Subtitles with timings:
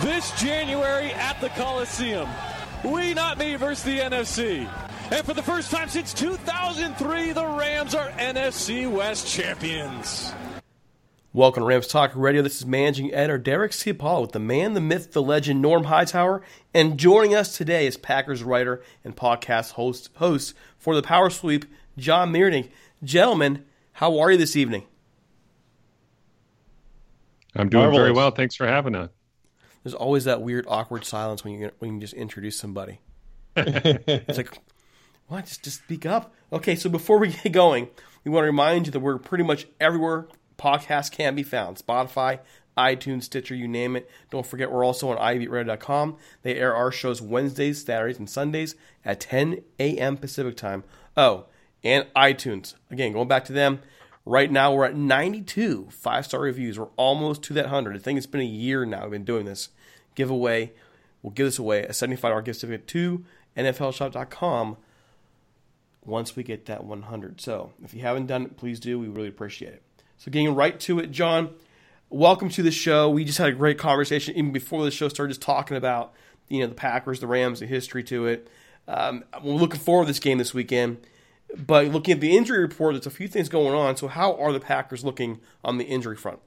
[0.00, 2.28] this January at the Coliseum.
[2.84, 4.68] We not me versus the NFC.
[5.10, 10.32] And for the first time since 2003, the Rams are NFC West champions.
[11.32, 12.42] Welcome to Rams Talk Radio.
[12.42, 16.42] This is managing editor Derek Ciapala with the man, the myth, the legend, Norm Hightower.
[16.72, 21.64] And joining us today is Packers writer and podcast host, host for the Power Sweep,
[21.96, 22.70] Jon Meerdink.
[23.02, 24.84] Gentlemen, how are you this evening?
[27.56, 28.00] I'm doing Marvelous.
[28.00, 28.30] very well.
[28.30, 29.10] Thanks for having us.
[29.88, 33.00] There's always that weird, awkward silence when you when you just introduce somebody.
[33.56, 34.58] it's like,
[35.28, 35.46] what?
[35.46, 36.34] Just, just speak up.
[36.52, 37.88] Okay, so before we get going,
[38.22, 40.28] we want to remind you that we're pretty much everywhere
[40.58, 42.40] podcasts can be found: Spotify,
[42.76, 44.10] iTunes, Stitcher, you name it.
[44.30, 46.18] Don't forget, we're also on ibeatradio.com.
[46.42, 48.74] They air our shows Wednesdays, Saturdays, and Sundays
[49.06, 50.18] at 10 a.m.
[50.18, 50.84] Pacific time.
[51.16, 51.46] Oh,
[51.82, 52.74] and iTunes.
[52.90, 53.80] Again, going back to them.
[54.26, 56.78] Right now, we're at 92 five star reviews.
[56.78, 57.96] We're almost to that 100.
[57.96, 59.70] I think it's been a year now we've been doing this
[60.18, 60.72] giveaway.
[61.22, 63.24] We'll give this away a $75 gift certificate to
[63.56, 64.76] NFLshop.com
[66.04, 67.40] once we get that 100.
[67.40, 68.98] So if you haven't done it, please do.
[68.98, 69.82] We really appreciate it.
[70.16, 71.50] So getting right to it, Jon,
[72.10, 73.08] welcome to the show.
[73.08, 76.12] We just had a great conversation even before the show started, just talking about
[76.48, 78.48] you know the Packers, the Rams, the history to it.
[78.88, 80.98] Um, we're looking forward to this game this weekend.
[81.56, 83.96] But looking at the injury report, there's a few things going on.
[83.96, 86.40] So how are the Packers looking on the injury front?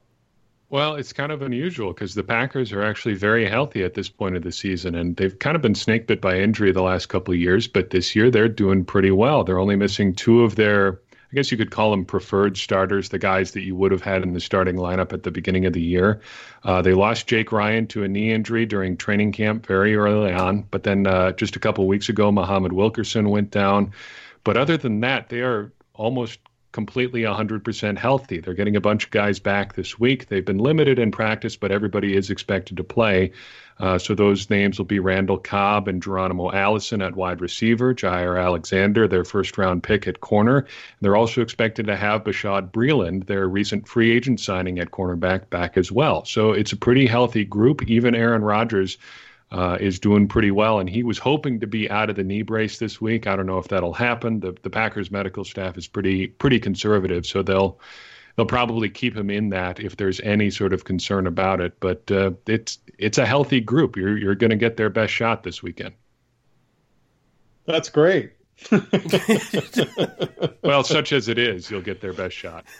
[0.72, 4.38] Well, it's kind of unusual because the Packers are actually very healthy at this point
[4.38, 7.34] of the season, and they've kind of been snake bit by injury the last couple
[7.34, 7.68] of years.
[7.68, 9.44] But this year, they're doing pretty well.
[9.44, 13.20] They're only missing two of their, I guess you could call them preferred starters, the
[13.20, 15.82] guys that you would have had in the starting lineup at the beginning of the
[15.82, 16.22] year.
[16.64, 20.62] Uh, they lost Jake Ryan to a knee injury during training camp very early on,
[20.72, 23.92] but then uh, just a couple weeks ago, Muhammad Wilkerson went down.
[24.46, 26.40] But other than that, they are almost
[26.72, 28.40] completely 100% healthy.
[28.40, 30.28] They're getting a bunch of guys back this week.
[30.28, 33.34] They've been limited in practice, but everybody is expected to play.
[33.80, 38.42] Uh, so those names will be Randall Cobb and Geronimo Allison at wide receiver, Jaire
[38.42, 40.68] Alexander, their first round pick at corner.
[41.02, 45.78] They're also expected to have Bashaud Breeland, their recent free agent signing at cornerback, back
[45.78, 46.26] as well.
[46.26, 47.90] So it's a pretty healthy group.
[47.90, 48.98] Even Aaron Rodgers
[49.52, 52.42] uh, is doing pretty well, and he was hoping to be out of the knee
[52.42, 53.28] brace this week.
[53.28, 54.40] I don't know if that'll happen.
[54.40, 57.80] The the Packers medical staff is pretty pretty conservative, so they'll
[58.36, 61.80] they'll probably keep him in that if there's any sort of concern about it.
[61.80, 63.98] But uh, it's it's a healthy group.
[63.98, 65.96] You're you're going to get their best shot this weekend.
[67.66, 68.32] That's great.
[70.62, 72.66] well, such as it is, you'll get their best shot.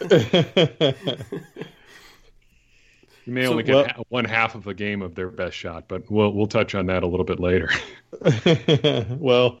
[3.24, 5.56] You may so, only get well, ha- one half of a game of their best
[5.56, 7.70] shot, but we'll we'll touch on that a little bit later.
[9.18, 9.60] well,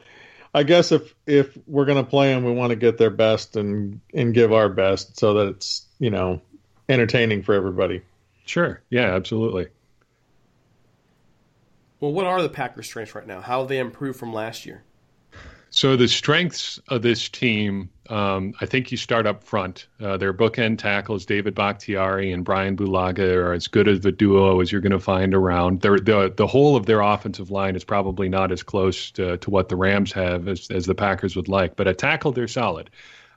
[0.54, 3.56] I guess if if we're going to play them, we want to get their best
[3.56, 6.40] and and give our best so that it's you know
[6.88, 8.02] entertaining for everybody.
[8.44, 8.82] Sure.
[8.90, 9.14] Yeah.
[9.14, 9.68] Absolutely.
[12.00, 13.40] Well, what are the Packers' strengths right now?
[13.40, 14.82] How have they improved from last year?
[15.74, 19.86] So the strengths of this team, um, I think you start up front.
[19.98, 24.60] Uh, their bookend tackles, David Bakhtiari and Brian Bulaga, are as good of a duo
[24.60, 25.80] as you're going to find around.
[25.80, 29.50] They're, the the whole of their offensive line is probably not as close to, to
[29.50, 32.90] what the Rams have as, as the Packers would like, but at tackle they're solid.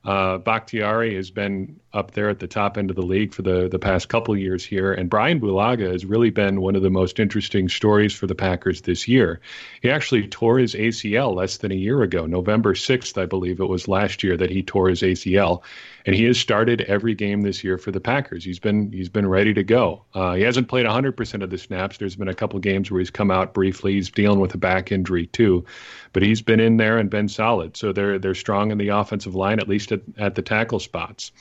[0.06, 3.68] Uh, Bakhtiari has been up there at the top end of the league for the,
[3.68, 7.19] the past couple years here, and Brian Bulaga has really been one of the most
[7.19, 9.42] interesting stories for the Packers this year.
[9.81, 13.66] He actually tore his ACL less than a year ago, November 6th, I believe it
[13.66, 15.63] was last year that he tore his ACL
[16.06, 18.44] and he has started every game this year for the Packers.
[18.44, 20.06] He's been he's been ready to go.
[20.13, 21.98] Uh, he hasn't played 100% of the snaps.
[21.98, 23.94] There's been a couple games where he's come out briefly.
[23.94, 25.66] He's dealing with a back injury too,
[26.13, 27.75] but he's been in there and been solid.
[27.75, 31.31] So they're they're strong in the offensive line, at least at, at the tackle spots.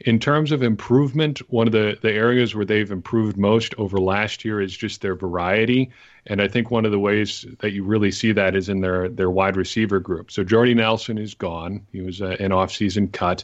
[0.00, 4.44] In terms of improvement, one of the, the areas where they've improved most over last
[4.44, 5.90] year is just their variety.
[6.24, 9.08] And I think one of the ways that you really see that is in their,
[9.08, 10.30] their wide receiver group.
[10.30, 11.84] So Jordy Nelson is gone.
[11.90, 13.42] He was uh, an offseason cut.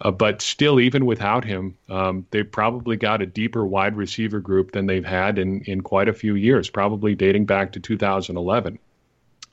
[0.00, 4.72] Uh, but still, even without him, um, they've probably got a deeper wide receiver group
[4.72, 8.78] than they've had in, in quite a few years, probably dating back to 2011.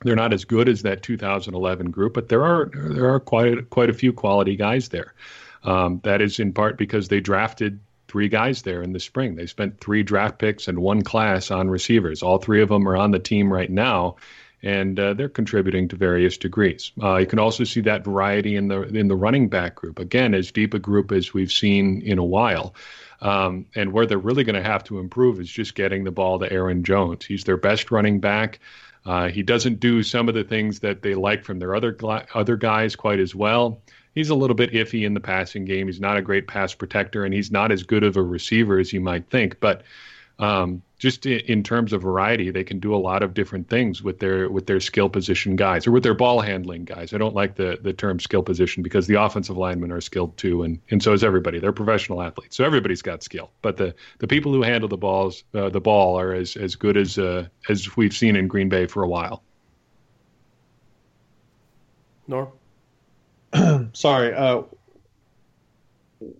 [0.02, 3.88] They're not as good as that 2011 group, but there are there are quite quite
[3.88, 5.14] a few quality guys there.
[5.62, 9.34] Um, that is in part because they drafted three guys there in the spring.
[9.34, 12.22] They spent three draft picks and one class on receivers.
[12.22, 14.16] All three of them are on the team right now,
[14.64, 16.90] and uh, they're contributing to various degrees.
[17.00, 19.98] Uh, you can also see that variety in the in the running back group.
[19.98, 22.74] Again, as deep a group as we've seen in a while.
[23.20, 26.40] Um, and where they're really going to have to improve is just getting the ball
[26.40, 27.24] to Aaron Jones.
[27.24, 28.58] He's their best running back.
[29.06, 31.96] Uh, he doesn't do some of the things that they like from their other
[32.34, 33.82] other guys quite as well.
[34.14, 35.88] He's a little bit iffy in the passing game.
[35.88, 38.92] He's not a great pass protector, and he's not as good of a receiver as
[38.92, 39.60] you might think.
[39.60, 39.82] But
[40.38, 44.20] um, just in terms of variety, they can do a lot of different things with
[44.20, 47.12] their with their skill position guys or with their ball handling guys.
[47.12, 50.62] I don't like the the term skill position because the offensive linemen are skilled too,
[50.62, 51.58] and and so is everybody.
[51.58, 53.50] They're professional athletes, so everybody's got skill.
[53.60, 56.96] But the the people who handle the balls uh, the ball are as as good
[56.96, 59.42] as uh, as we've seen in Green Bay for a while.
[62.26, 62.48] Norm,
[63.92, 64.32] sorry.
[64.32, 64.62] Uh,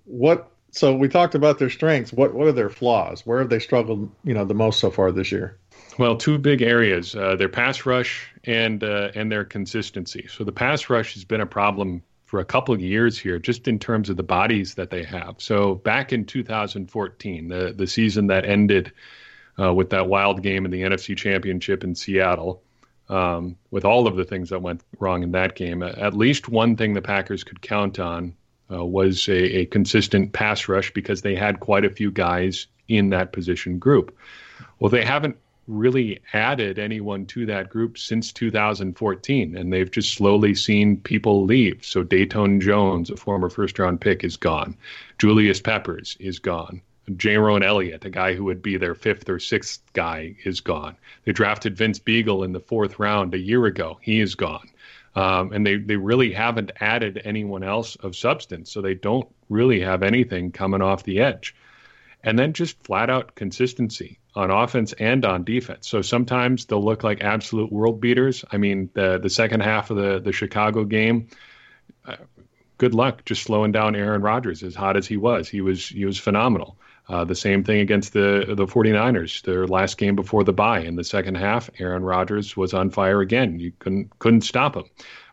[0.06, 2.12] what so we talked about their strengths.
[2.12, 3.24] What what are their flaws?
[3.24, 5.56] Where have they struggled, you know, the most so far this year?
[5.98, 10.26] Well, two big areas: uh, their pass rush and uh, and their consistency.
[10.28, 13.68] So the pass rush has been a problem for a couple of years here, just
[13.68, 15.36] in terms of the bodies that they have.
[15.38, 18.92] So back in 2014, the the season that ended
[19.60, 22.62] uh, with that wild game in the NFC Championship in Seattle.
[23.06, 26.74] Um, with all of the things that went wrong in that game, at least one
[26.74, 28.34] thing the Packers could count on
[28.70, 33.10] uh, was a, a, consistent pass rush because they had quite a few guys in
[33.10, 34.16] that position group.
[34.78, 40.54] Well, they haven't really added anyone to that group since 2014, and they've just slowly
[40.54, 41.84] seen people leave.
[41.84, 44.76] So Datone Jones, a former first round pick, is gone.
[45.18, 46.82] Julius Peppers is gone.
[47.10, 50.96] Jayrone Elliott, a guy who would be their fifth or sixth guy, is gone.
[51.24, 53.98] They drafted Vince Biegel in the fourth round a year ago.
[54.00, 54.70] He is gone.
[55.14, 58.72] Um, and they, they really haven't added anyone else of substance.
[58.72, 61.54] So they don't really have anything coming off the edge.
[62.22, 65.88] And then just flat out consistency on offense and on defense.
[65.88, 68.44] So sometimes they'll look like absolute world beaters.
[68.50, 71.28] I mean, the the second half of the the Chicago game,
[72.06, 72.16] uh,
[72.78, 75.48] good luck just slowing down Aaron Rodgers as hot as he was.
[75.48, 76.78] He was he was phenomenal.
[77.08, 80.80] Uh, the same thing against the the 49ers, their last game before the bye.
[80.80, 83.58] In the second half, Aaron Rodgers was on fire again.
[83.58, 84.84] You couldn't couldn't stop him.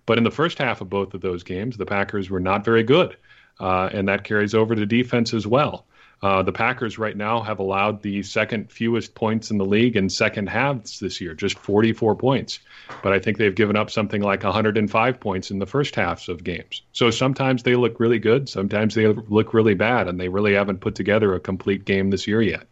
[0.06, 2.84] But in the first half of both of those games, the Packers were not very
[2.84, 3.18] good.
[3.60, 5.86] uh, and that carries over to defense as well.
[6.24, 10.08] Uh, the Packers right now have allowed the second fewest points in the league in
[10.08, 12.60] second halves this year, just 44 points.
[13.02, 16.44] But I think they've given up something like 105 points in the first halves of
[16.44, 16.84] games.
[16.92, 20.82] So sometimes they look really good, sometimes they look really bad, and they really haven't
[20.82, 22.68] put together a complete game this year yet.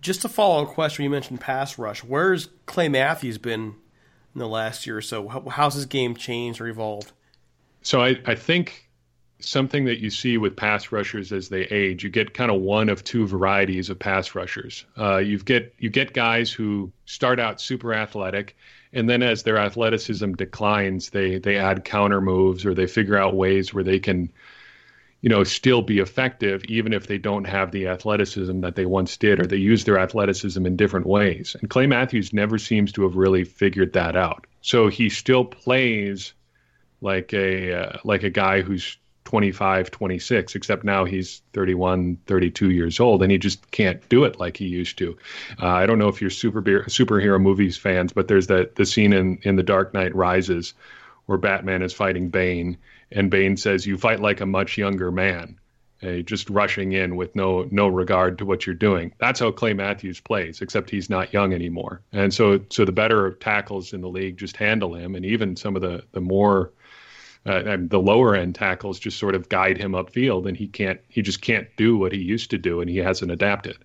[0.00, 2.04] Just to follow a question, you mentioned pass rush.
[2.04, 3.74] Where's Clay Matthews been
[4.34, 5.28] in the last year or so?
[5.28, 7.10] How's his game changed or evolved?
[7.82, 8.88] So I, I think
[9.40, 12.04] something that you see with pass rushers as they age.
[12.04, 14.84] You get kind of one of two varieties of pass rushers.
[14.98, 18.56] Uh, you get you get guys who start out super athletic,
[18.92, 23.34] and then as their athleticism declines, they they add counter moves or they figure out
[23.34, 24.30] ways where they can,
[25.20, 29.16] you know, still be effective even if they don't have the athleticism that they once
[29.16, 31.56] did, or they use their athleticism in different ways.
[31.60, 34.46] And Clay Matthews never seems to have really figured that out.
[34.62, 36.34] So he still plays
[37.00, 38.98] like a uh, like a guy who's
[39.30, 44.40] 25, 26, except now he's 31, 32 years old, and he just can't do it
[44.40, 45.16] like he used to.
[45.62, 49.12] Uh, I don't know if you're super superhero movies fans, but there's that the scene
[49.12, 50.74] in, in The Dark Knight Rises
[51.26, 52.76] where Batman is fighting Bane,
[53.12, 55.60] and Bane says, "You fight like a much younger man."
[56.02, 59.12] Uh, just rushing in with no no regard to what you're doing.
[59.18, 62.02] That's how Clay Matthews plays, except he's not young anymore.
[62.10, 65.76] And so so the better tackles in the league just handle him, and even some
[65.76, 66.72] of the the more
[67.46, 71.00] uh, the lower end tackles just sort of guide him upfield, and he can't.
[71.08, 73.78] He just can't do what he used to do, and he hasn't adapted.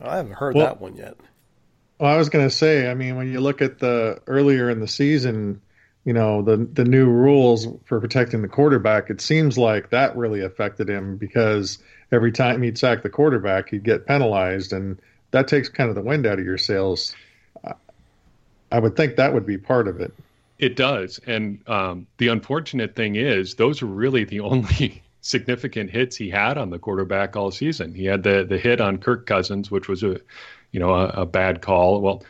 [0.00, 1.16] I haven't heard well, that one yet.
[1.98, 4.78] Well, I was going to say, I mean, when you look at the earlier in
[4.78, 5.60] the season,
[6.04, 10.42] you know, the the new rules for protecting the quarterback, it seems like that really
[10.42, 11.78] affected him because
[12.12, 15.00] every time he'd sack the quarterback, he'd get penalized, and
[15.32, 17.16] that takes kind of the wind out of your sails.
[18.70, 20.12] I would think that would be part of it.
[20.58, 26.16] It does, and um, the unfortunate thing is, those are really the only significant hits
[26.16, 27.94] he had on the quarterback all season.
[27.94, 30.20] He had the the hit on Kirk Cousins, which was a,
[30.72, 32.00] you know, a, a bad call.
[32.00, 32.24] Well,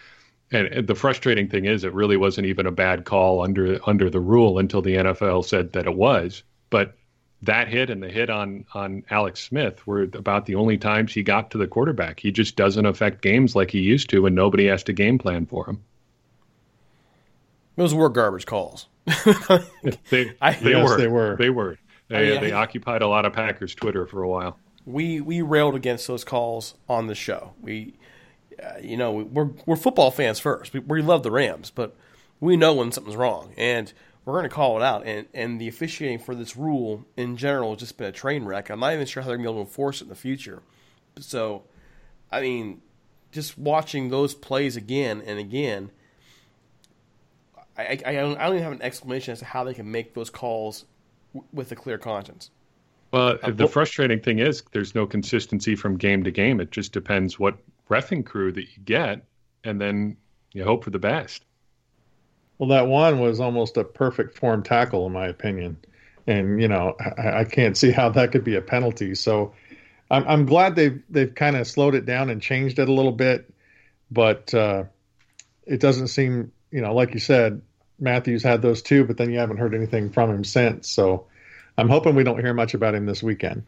[0.50, 4.10] and, and, the frustrating thing is, it really wasn't even a bad call under under
[4.10, 6.42] the rule until the NFL said that it was.
[6.70, 6.96] But
[7.42, 11.22] that hit and the hit on on Alex Smith were about the only times he
[11.22, 12.20] got to the quarterback.
[12.20, 15.46] He just doesn't affect games like he used to, and nobody has to game plan
[15.46, 15.82] for him.
[17.78, 18.88] Those were garbage calls.
[20.10, 20.96] they, I, they, yes, were.
[20.96, 21.36] they were.
[21.36, 21.78] They were.
[22.08, 24.58] They, I mean, they I, occupied a lot of Packers Twitter for a while.
[24.84, 27.52] We we railed against those calls on the show.
[27.60, 27.94] We,
[28.60, 30.72] uh, you know, we're we're football fans first.
[30.72, 31.96] We, we love the Rams, but
[32.40, 33.92] we know when something's wrong, and
[34.24, 35.06] we're going to call it out.
[35.06, 38.70] And and the officiating for this rule in general has just been a train wreck.
[38.70, 40.16] I'm not even sure how they're going to be able to enforce it in the
[40.16, 40.62] future.
[41.20, 41.62] So,
[42.32, 42.82] I mean,
[43.30, 45.92] just watching those plays again and again
[47.78, 50.12] I, I, don't, I don't even have an explanation as to how they can make
[50.12, 50.84] those calls
[51.32, 52.50] w- with a clear conscience.
[53.12, 56.60] Well, uh, the frustrating thing is there's no consistency from game to game.
[56.60, 57.56] It just depends what
[57.88, 59.24] refing crew that you get,
[59.64, 60.16] and then
[60.52, 61.44] you hope for the best.
[62.58, 65.78] Well, that one was almost a perfect form tackle, in my opinion,
[66.26, 69.14] and you know I, I can't see how that could be a penalty.
[69.14, 69.54] So
[70.10, 73.12] I'm, I'm glad they've they've kind of slowed it down and changed it a little
[73.12, 73.48] bit,
[74.10, 74.84] but uh,
[75.66, 77.62] it doesn't seem you know like you said
[77.98, 80.88] Matthews had those two, but then you haven't heard anything from him since.
[80.88, 81.26] So
[81.76, 83.64] I'm hoping we don't hear much about him this weekend.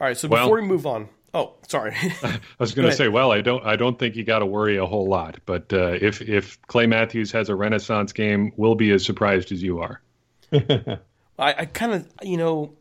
[0.00, 0.16] All right.
[0.16, 1.94] So before we move on, oh, sorry.
[2.22, 4.76] I was going to say, well, I don't, I don't think you got to worry
[4.76, 5.38] a whole lot.
[5.46, 9.62] But uh, if if Clay Matthews has a renaissance game, we'll be as surprised as
[9.62, 10.00] you are.
[10.52, 10.98] I,
[11.38, 12.74] I kind of, you know,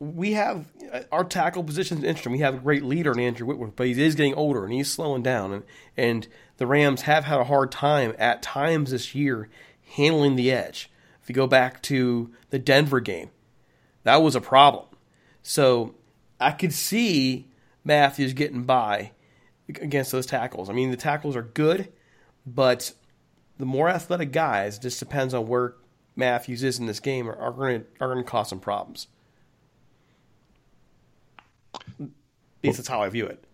[0.00, 2.32] we have uh, our tackle position is interesting.
[2.32, 4.90] We have a great leader in Andrew Whitworth, but he is getting older and he's
[4.90, 5.52] slowing down.
[5.52, 5.64] And
[5.96, 9.48] and the Rams have had a hard time at times this year
[9.94, 10.90] handling the edge.
[11.22, 13.30] If you go back to the Denver game,
[14.02, 14.86] that was a problem.
[15.42, 15.94] So
[16.40, 17.48] I could see
[17.84, 19.12] Matthews getting by
[19.68, 20.70] against those tackles.
[20.70, 21.92] I mean, the tackles are good,
[22.46, 22.92] but
[23.58, 25.74] the more athletic guys, just depends on where
[26.16, 27.84] Matthews is in this game, are, are going
[28.16, 29.06] to cause some problems.
[31.74, 32.08] At
[32.62, 33.44] least that's how I view it.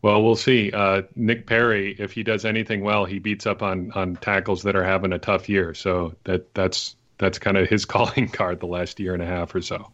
[0.00, 0.70] Well, we'll see.
[0.70, 4.76] Uh, Nick Perry, if he does anything well, he beats up on on tackles that
[4.76, 5.74] are having a tough year.
[5.74, 9.54] So that that's that's kind of his calling card the last year and a half
[9.54, 9.90] or so.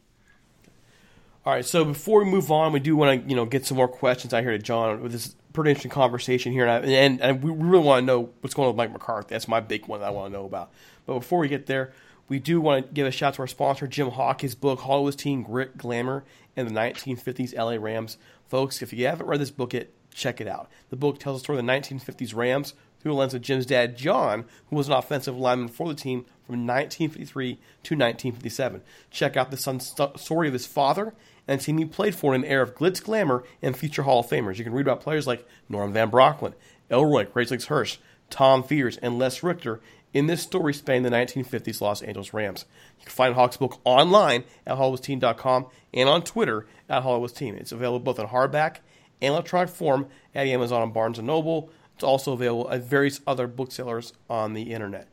[1.46, 1.64] All right.
[1.64, 4.34] So before we move on, we do want to you know get some more questions
[4.34, 7.50] out here to Jon with this pretty interesting conversation here, and, I, and, and we
[7.50, 9.28] really want to know what's going on with Mike McCarthy.
[9.30, 10.70] That's my big one that I want to know about.
[11.06, 11.92] But before we get there,
[12.28, 14.42] we do want to give a shout out to our sponsor, Jim Hock.
[14.42, 16.24] His book, Hollywood's Team Grit, Glamour,
[16.56, 18.18] and the 1950s LA Rams.
[18.48, 20.70] Folks, if you haven't read this book yet, check it out.
[20.90, 23.98] The book tells the story of the 1950s Rams through the lens of Jim's dad,
[23.98, 27.58] John, who was an offensive lineman for the team from 1953 to
[27.94, 28.82] 1957.
[29.10, 31.14] Check out the son story of his father
[31.46, 34.20] and the team he played for in an era of glitz, glamour, and future Hall
[34.20, 34.56] of Famers.
[34.56, 36.54] You can read about players like Norm Van Brocklin,
[36.90, 37.98] Elroy, Crazylegs Hirsch,
[38.30, 39.80] Tom Fears, and Les Richter
[40.14, 42.64] in this story spanning the 1950s Los Angeles Rams.
[42.98, 47.54] You can find Hock's book online at hollywoodsteam.com and on Twitter at hollywoodsteam.
[47.54, 48.76] It's available both in hardback
[49.20, 51.70] and electronic form at Amazon and Barnes & Noble.
[51.96, 55.08] It's also available at various other booksellers on the internet.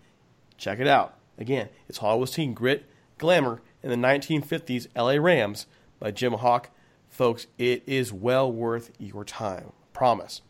[0.58, 1.15] Check it out.
[1.38, 2.86] Again, it's Hollywood's Team Grit,
[3.17, 5.65] Glamour, in the 1950s LA Rams
[6.00, 6.70] by Jim Hock.
[7.10, 9.74] Folks, it is well worth your time.
[9.93, 10.41] Promise.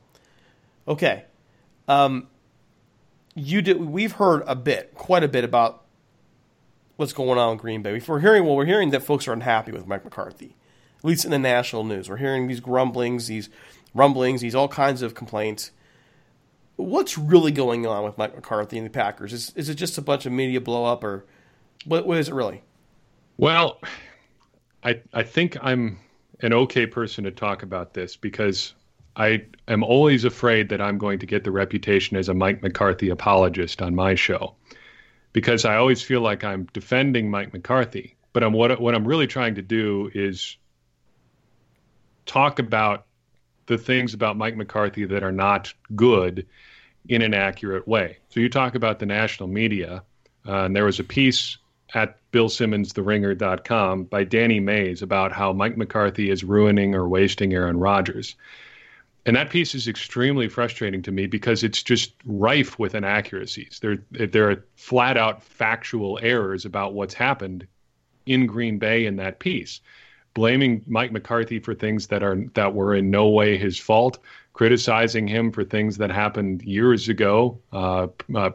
[0.88, 1.26] Okay.
[1.88, 2.28] Um,
[3.36, 3.82] you did.
[3.82, 5.84] We've heard a bit, quite a bit about
[6.98, 8.02] what's going on in Green Bay.
[8.06, 10.56] We're hearing, well, we're hearing that folks are unhappy with Mike McCarthy,
[11.00, 12.10] at least in the national news.
[12.10, 13.50] We're hearing these grumblings, these
[13.94, 15.72] rumblings, these all kinds of complaints.
[16.76, 19.34] What's really going on with Mike McCarthy and the Packers?
[19.34, 21.26] Is is it just a bunch of media blow up, or
[21.86, 22.08] what?
[22.08, 22.64] What is it really?
[23.38, 23.80] Well,
[24.84, 26.00] I I think I'm
[26.40, 28.74] an okay person to talk about this because
[29.16, 33.10] I am always afraid that I'm going to get the reputation as a Mike McCarthy
[33.10, 34.56] apologist on my show
[35.34, 38.16] because I always feel like I'm defending Mike McCarthy.
[38.34, 40.58] But I'm, what, what I'm really trying to do is
[42.26, 43.06] talk about
[43.66, 46.48] the things about Mike McCarthy that are not good
[47.08, 48.18] in an accurate way.
[48.30, 50.04] So you talk about the national media,
[50.48, 51.58] uh, and there was a piece
[51.94, 58.36] at BillSimmonsTheRinger.com by Danny Mays about how Mike McCarthy is ruining or wasting Aaron Rodgers.
[59.26, 63.80] And that piece is extremely frustrating to me because it's just rife with inaccuracies.
[63.80, 67.68] There, there are flat out factual errors about what's happened
[68.26, 69.80] in Green Bay in that piece.
[70.34, 74.18] Blaming Mike McCarthy for things that are that were in no way his fault,
[74.54, 78.52] criticizing him for things that happened years ago, uh, uh,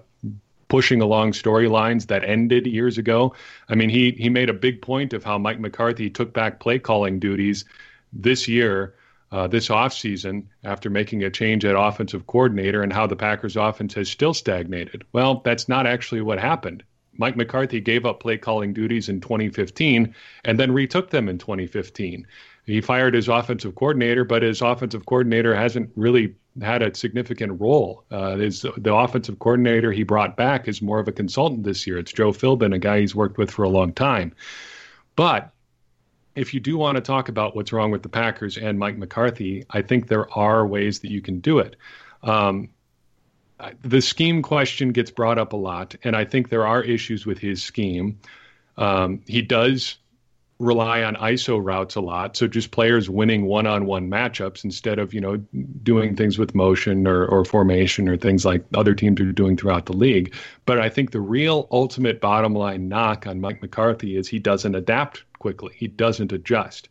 [0.68, 3.35] pushing along storylines that ended years ago.
[3.68, 6.78] I mean, he he made a big point of how Mike McCarthy took back play
[6.78, 7.66] calling duties
[8.12, 8.94] this year
[9.33, 13.95] uh, this offseason after making a change at offensive coordinator and how the Packers offense
[13.95, 15.04] has still stagnated.
[15.12, 16.82] Well, that's not actually what happened.
[17.19, 22.26] Mike McCarthy gave up play calling duties in 2015 and then retook them in 2015.
[22.67, 28.04] He fired his offensive coordinator, but his offensive coordinator hasn't really had a significant role.
[28.10, 31.99] Uh, his, the offensive coordinator he brought back is more of a consultant this year.
[31.99, 34.34] It's Joe Philbin, a guy he's worked with for a long time.
[35.15, 35.52] But
[36.36, 39.64] if you do want to talk about what's wrong with the Packers and Mike McCarthy,
[39.70, 41.76] I think there are ways that you can do it.
[42.22, 42.68] Um,
[43.82, 47.38] the scheme question gets brought up a lot, and I think there are issues with
[47.38, 48.18] his scheme.
[48.76, 49.96] Um, he does
[50.58, 55.21] rely on ISO routes a lot, so just players winning one-on-one matchups instead of you
[55.21, 55.36] know
[55.82, 59.86] doing things with motion or, or formation or things like other teams are doing throughout
[59.86, 60.34] the league.
[60.64, 64.75] But I think the real ultimate bottom line knock on Mike McCarthy is he doesn't
[64.75, 65.75] adapt quickly.
[65.76, 66.88] He doesn't adjust.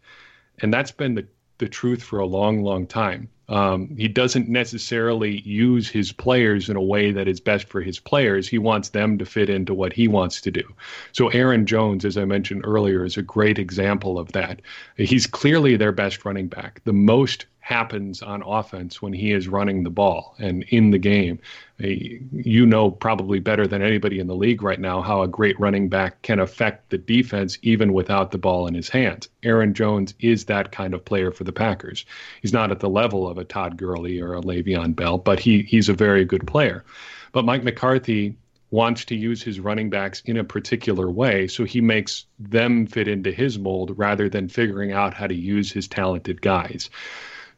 [0.60, 3.30] And that's been the, the truth for a long, long time.
[3.47, 7.99] Um, he doesn't necessarily use his players in a way that is best for his
[7.99, 8.47] players.
[8.47, 10.63] He wants them to fit into what he wants to do.
[11.12, 14.62] So, Aaron Jones, as I mentioned earlier, is a great example of that.
[14.97, 19.82] He's clearly their best running back, the most happens on offense when he is running
[19.82, 21.39] the ball and in the game.
[21.84, 21.88] Uh,
[22.32, 25.89] you know probably better than anybody in the league right now how a great running
[25.89, 29.30] back can affect the defense even without the ball in his hands.
[29.41, 32.06] Aaron Jones is that kind of player for the Packers.
[32.39, 35.63] He's not at the level of a Todd Gurley or a Le'Veon Bell, but he
[35.63, 36.86] he's a very good player.
[37.32, 38.36] But Mike McCarthy
[38.69, 43.08] wants to use his running backs in a particular way, so he makes them fit
[43.08, 46.91] into his mold rather than figuring out how to use his talented guys.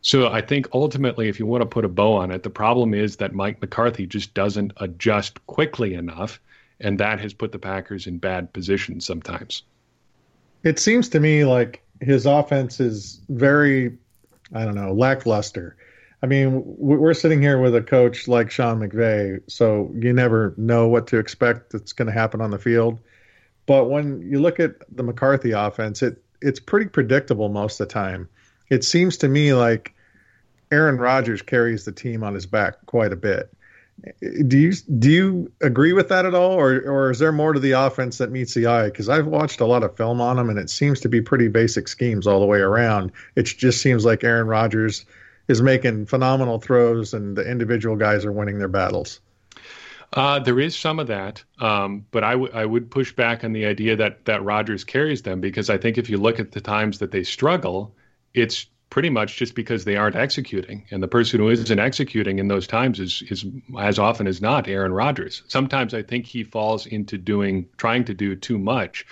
[0.02, 2.94] So I think ultimately, if you want to put a bow on it, the problem
[2.94, 6.40] is that Mike McCarthy just doesn't adjust quickly enough,
[6.80, 9.64] and that has put the Packers in bad positions sometimes.
[10.64, 13.98] It seems to me like his offense is very,
[14.54, 15.76] I don't know, lackluster.
[16.22, 20.88] I mean, we're sitting here with a coach like Sean McVay, so you never know
[20.88, 23.00] what to expect that's going to happen on the field.
[23.68, 27.94] But when you look at the McCarthy offense, it it's pretty predictable most of the
[27.94, 28.30] time.
[28.70, 29.94] It seems to me like
[30.72, 33.54] Aaron Rodgers carries the team on his back quite a bit.
[34.22, 37.60] Do you do you agree with that at all, or or is there more to
[37.60, 38.86] the offense that meets the eye?
[38.86, 41.48] Because I've watched a lot of film on them, and it seems to be pretty
[41.48, 43.12] basic schemes all the way around.
[43.36, 45.04] It just seems like Aaron Rodgers
[45.48, 49.20] is making phenomenal throws, and the individual guys are winning their battles.
[50.14, 53.52] Uh, there is some of that, um, but I, w- I would push back on
[53.52, 56.62] the idea that that Rodgers carries them because I think if you look at the
[56.62, 57.96] times that they struggle,
[58.34, 60.86] it's pretty much just because they aren't executing.
[60.92, 63.46] And the person who isn't executing in those times is is
[63.80, 65.44] as often as not Aaron Rodgers.
[65.48, 69.06] Sometimes I think he falls into doing trying to do too much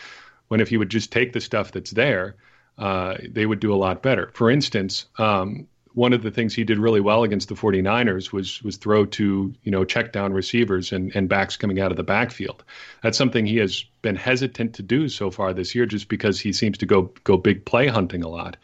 [0.48, 2.36] when if he would just take the stuff that's there,
[2.78, 4.32] uh, they would do a lot better.
[4.34, 8.62] For instance, um, one of the things he did really well against the 49ers was
[8.64, 12.04] was throw to you know check down receivers and, and backs coming out of the
[12.04, 12.64] backfield.
[13.02, 16.54] That's something he has been hesitant to do so far this year, just because he
[16.54, 18.58] seems to go go big play hunting a lot.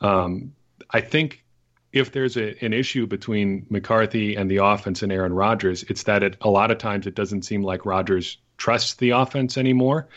[0.00, 0.54] Um,
[0.90, 1.44] I think
[1.92, 6.22] if there's a, an issue between McCarthy and the offense and Aaron Rodgers, it's that
[6.22, 10.08] it, a lot of times it doesn't seem like Rodgers trusts the offense anymore.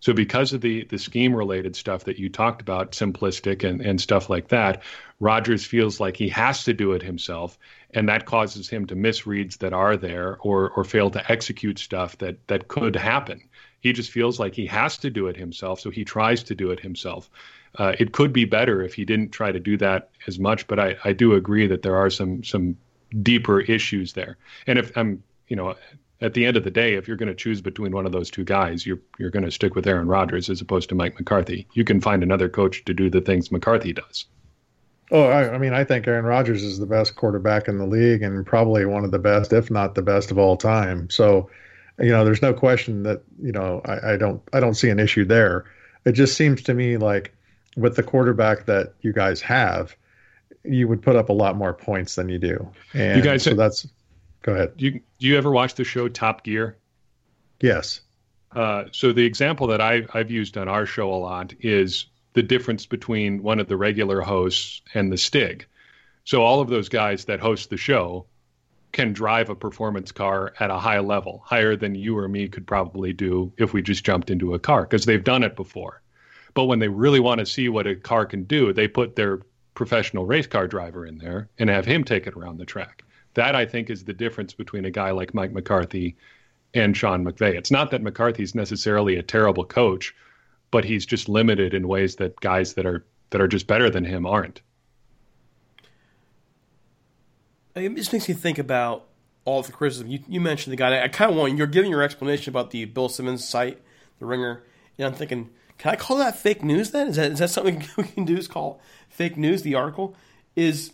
[0.00, 4.00] So because of the the scheme related stuff that you talked about, simplistic and, and
[4.00, 4.82] stuff like that,
[5.18, 7.58] Rodgers feels like he has to do it himself,
[7.92, 11.78] and that causes him to miss reads that are there or or fail to execute
[11.80, 13.48] stuff that that could happen.
[13.80, 16.70] He just feels like he has to do it himself, so he tries to do
[16.70, 17.28] it himself.
[17.78, 20.80] Uh, it could be better if he didn't try to do that as much, but
[20.80, 22.76] I, I do agree that there are some some
[23.22, 24.36] deeper issues there.
[24.66, 25.76] And if I'm, you know,
[26.20, 28.30] at the end of the day, if you're going to choose between one of those
[28.30, 31.68] two guys, you're you're going to stick with Aaron Rodgers as opposed to Mike McCarthy.
[31.72, 34.26] You can find another coach to do the things McCarthy does.
[35.10, 38.22] Oh, I, I mean, I think Aaron Rodgers is the best quarterback in the league
[38.22, 41.08] and probably one of the best, if not the best of all time.
[41.08, 41.48] So,
[41.98, 44.98] you know, there's no question that you know I, I don't I don't see an
[44.98, 45.64] issue there.
[46.04, 47.32] It just seems to me like
[47.78, 49.96] with the quarterback that you guys have,
[50.64, 52.70] you would put up a lot more points than you do.
[52.92, 53.86] And you guys, so that's
[54.42, 54.76] Go ahead.
[54.76, 56.78] Do you, do you ever watch the show Top Gear?
[57.60, 58.00] Yes.
[58.54, 62.42] Uh, so the example that I, I've used on our show a lot is the
[62.42, 65.66] difference between one of the regular hosts and the Stig.
[66.24, 68.26] So all of those guys that host the show
[68.92, 72.66] can drive a performance car at a high level, higher than you or me could
[72.66, 76.00] probably do if we just jumped into a car because they've done it before.
[76.54, 79.40] But when they really want to see what a car can do, they put their
[79.74, 83.04] professional race car driver in there and have him take it around the track.
[83.34, 86.16] That I think is the difference between a guy like Mike McCarthy
[86.74, 87.54] and Sean McVay.
[87.54, 90.14] It's not that McCarthy's necessarily a terrible coach,
[90.70, 94.04] but he's just limited in ways that guys that are that are just better than
[94.04, 94.60] him aren't.
[97.74, 99.06] It just makes me think about
[99.44, 100.08] all the criticism.
[100.08, 101.02] You, you mentioned the guy.
[101.02, 103.80] I kind of want you're giving your explanation about the Bill Simmons site,
[104.18, 104.62] the Ringer,
[104.98, 106.90] and I'm thinking, can I call that fake news?
[106.90, 108.36] Then is that is that something we can do?
[108.36, 109.62] Is call fake news?
[109.62, 110.14] The article
[110.56, 110.92] is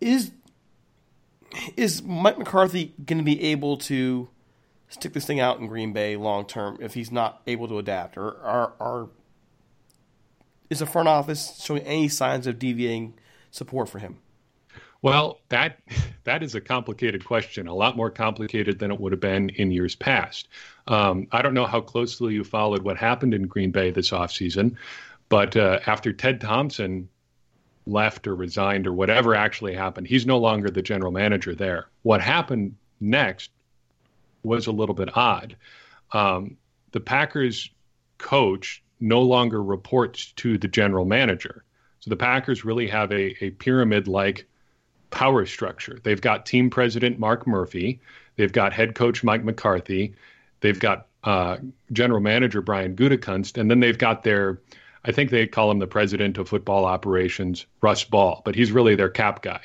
[0.00, 0.30] is
[1.76, 4.28] is Mike McCarthy going to be able to
[4.88, 8.16] stick this thing out in Green Bay long term if he's not able to adapt,
[8.16, 9.08] or are, are
[10.68, 13.14] is the front office showing any signs of deviating
[13.50, 14.18] support for him?
[15.02, 15.80] Well, that
[16.24, 19.70] that is a complicated question, a lot more complicated than it would have been in
[19.70, 20.48] years past.
[20.86, 24.76] Um, I don't know how closely you followed what happened in Green Bay this offseason,
[25.28, 27.08] but uh, after Ted Thompson
[27.86, 30.06] left or resigned or whatever actually happened.
[30.06, 31.88] He's no longer the general manager there.
[32.02, 33.50] What happened next
[34.42, 35.56] was a little bit odd.
[36.12, 36.56] Um,
[36.92, 37.70] the Packers
[38.18, 41.64] coach no longer reports to the general manager.
[42.00, 44.46] So the Packers really have a, a pyramid like
[45.10, 45.98] power structure.
[46.02, 48.00] They've got team president Mark Murphy,
[48.36, 50.14] they've got head coach Mike McCarthy,
[50.60, 51.58] they've got uh,
[51.92, 54.60] general manager Brian Gutekunst, and then they've got their
[55.04, 58.96] I think they call him the president of football operations, Russ Ball, but he's really
[58.96, 59.62] their cap guy.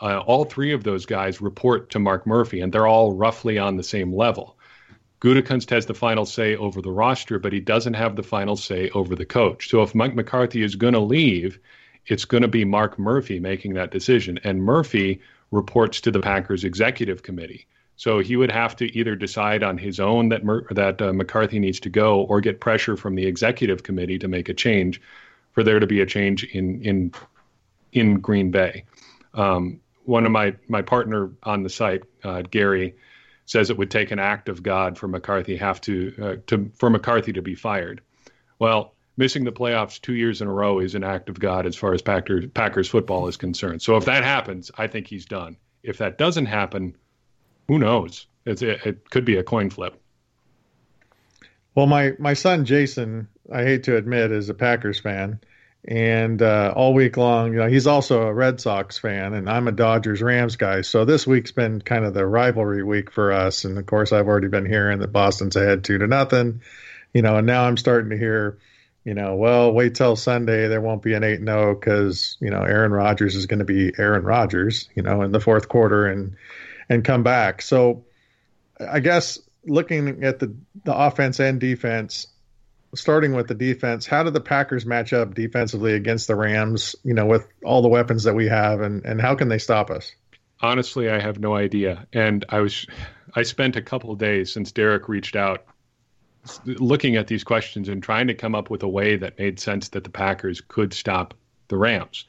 [0.00, 3.76] Uh, all three of those guys report to Mark Murphy, and they're all roughly on
[3.76, 4.56] the same level.
[5.20, 8.88] Gutekunst has the final say over the roster, but he doesn't have the final say
[8.90, 9.68] over the coach.
[9.68, 11.60] So if Mike McCarthy is going to leave,
[12.06, 14.38] it's going to be Mark Murphy making that decision.
[14.44, 17.66] And Murphy reports to the Packers executive committee.
[17.96, 21.58] So he would have to either decide on his own that Mer- that uh, McCarthy
[21.58, 25.02] needs to go, or get pressure from the executive committee to make a change,
[25.52, 27.12] for there to be a change in in
[27.92, 28.84] in Green Bay.
[29.34, 32.94] Um, one of my my partner on the site, uh, Gary,
[33.44, 36.88] says it would take an act of God for McCarthy have to uh, to for
[36.88, 38.00] McCarthy to be fired.
[38.58, 41.76] Well, missing the playoffs two years in a row is an act of God as
[41.76, 43.82] far as Packers, Packers football is concerned.
[43.82, 45.56] So if that happens, I think he's done.
[45.82, 46.96] If that doesn't happen,
[47.68, 48.26] who knows?
[48.44, 50.00] It, it could be a coin flip.
[51.74, 55.40] Well, my my son Jason, I hate to admit, is a Packers fan,
[55.84, 59.68] and uh, all week long, you know, he's also a Red Sox fan, and I'm
[59.68, 60.80] a Dodgers Rams guy.
[60.80, 64.26] So this week's been kind of the rivalry week for us, and of course, I've
[64.26, 66.62] already been hearing that Boston's ahead two to nothing,
[67.14, 68.58] you know, and now I'm starting to hear,
[69.04, 72.50] you know, well, wait till Sunday, there won't be an eight zero oh, because you
[72.50, 76.06] know Aaron Rodgers is going to be Aaron Rodgers, you know, in the fourth quarter,
[76.06, 76.36] and
[76.88, 77.62] and come back.
[77.62, 78.04] So
[78.80, 82.26] I guess looking at the the offense and defense,
[82.94, 86.94] starting with the defense, how did the Packers match up defensively against the Rams?
[87.02, 89.90] You know, with all the weapons that we have, and and how can they stop
[89.90, 90.14] us?
[90.60, 92.06] Honestly, I have no idea.
[92.12, 92.86] And I was,
[93.34, 95.64] I spent a couple days since Derek reached out,
[96.64, 99.88] looking at these questions and trying to come up with a way that made sense
[99.90, 101.34] that the Packers could stop
[101.68, 102.24] the Rams.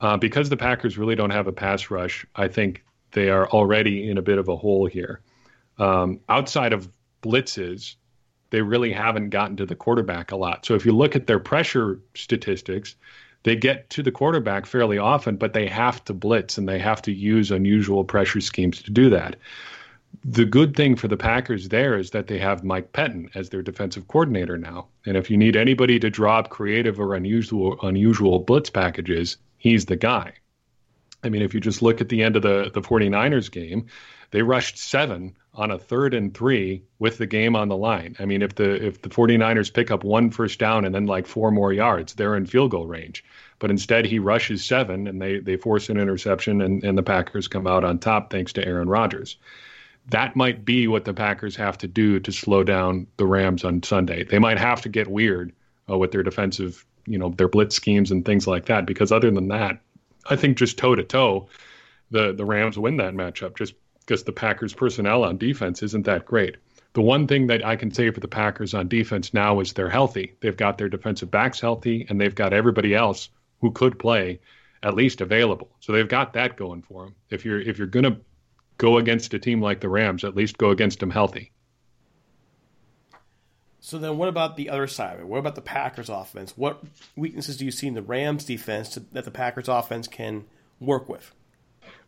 [0.00, 4.08] Uh, because the Packers really don't have a pass rush, I think they are already
[4.08, 5.20] in a bit of a hole here.
[5.78, 6.88] Um, outside of
[7.22, 7.94] blitzes,
[8.50, 10.66] they really haven't gotten to the quarterback a lot.
[10.66, 12.94] So if you look at their pressure statistics,
[13.42, 17.00] they get to the quarterback fairly often, but they have to blitz and they have
[17.02, 19.36] to use unusual pressure schemes to do that.
[20.24, 23.62] The good thing for the Packers there is that they have Mike Pettine as their
[23.62, 24.88] defensive coordinator now.
[25.04, 29.96] And if you need anybody to drop creative or unusual unusual blitz packages, he's the
[29.96, 30.32] guy.
[31.22, 33.86] I mean, if you just look at the end of the, the 49ers game,
[34.30, 38.14] they rushed seven on a third and three with the game on the line.
[38.18, 41.26] I mean, if the if the 49ers pick up one first down and then like
[41.26, 43.24] four more yards, they're in field goal range.
[43.58, 47.48] But instead he rushes seven and they they force an interception and, and the Packers
[47.48, 49.36] come out on top thanks to Aaron Rodgers.
[50.10, 53.82] That might be what the Packers have to do to slow down the Rams on
[53.82, 54.24] Sunday.
[54.24, 55.52] They might have to get weird
[55.90, 58.86] uh, with their defensive, you know, their blitz schemes and things like that.
[58.86, 59.80] Because other than that,
[60.28, 61.48] I think just toe to toe,
[62.10, 66.24] the the Rams win that matchup just because the Packers personnel on defense isn't that
[66.24, 66.56] great.
[66.92, 69.90] The one thing that I can say for the Packers on defense now is they're
[69.90, 70.34] healthy.
[70.40, 73.28] They've got their defensive backs healthy, and they've got everybody else
[73.60, 74.40] who could play
[74.82, 75.68] at least available.
[75.80, 77.14] So they've got that going for them.
[77.28, 78.16] If you're if you're to
[78.78, 81.52] go against a team like the Rams, at least go against them healthy.
[83.80, 85.26] So then, what about the other side of it?
[85.28, 86.54] What about the Packers' offense?
[86.56, 86.82] What
[87.14, 90.44] weaknesses do you see in the Rams' defense to, that the Packers' offense can
[90.80, 91.30] work with?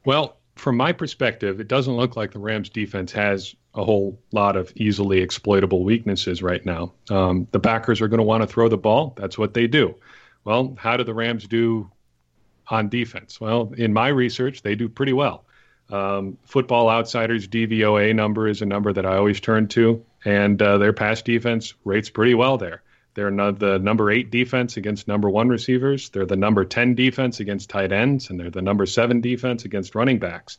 [0.04, 4.57] Well, from my perspective, it doesn't look like the Rams defense has a whole lot
[4.57, 6.92] of easily exploitable weaknesses right now.
[7.11, 9.14] Um, the Packers are going to want to throw the ball.
[9.16, 9.94] That's what they do.
[10.42, 11.88] Well, how do the Rams do
[12.66, 13.40] on defense?
[13.40, 15.44] Well, in my research, they do pretty well.
[15.90, 20.79] Um, Football Outsiders DVOA number is a number that I always turn to, and uh,
[20.79, 22.83] their pass defense rates pretty well there.
[23.14, 26.11] They're the number eight defense against number one receivers.
[26.11, 29.94] They're the number 10 defense against tight ends, and they're the number seven defense against
[29.94, 30.59] running backs.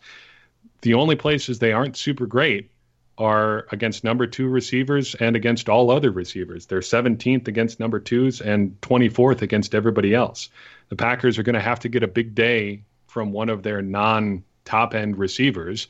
[0.81, 2.71] The only places they aren't super great
[3.17, 6.65] are against number two receivers and against all other receivers.
[6.65, 10.49] They're 17th against number twos and 24th against everybody else.
[10.87, 13.81] The Packers are going to have to get a big day from one of their
[13.81, 15.87] non top end receivers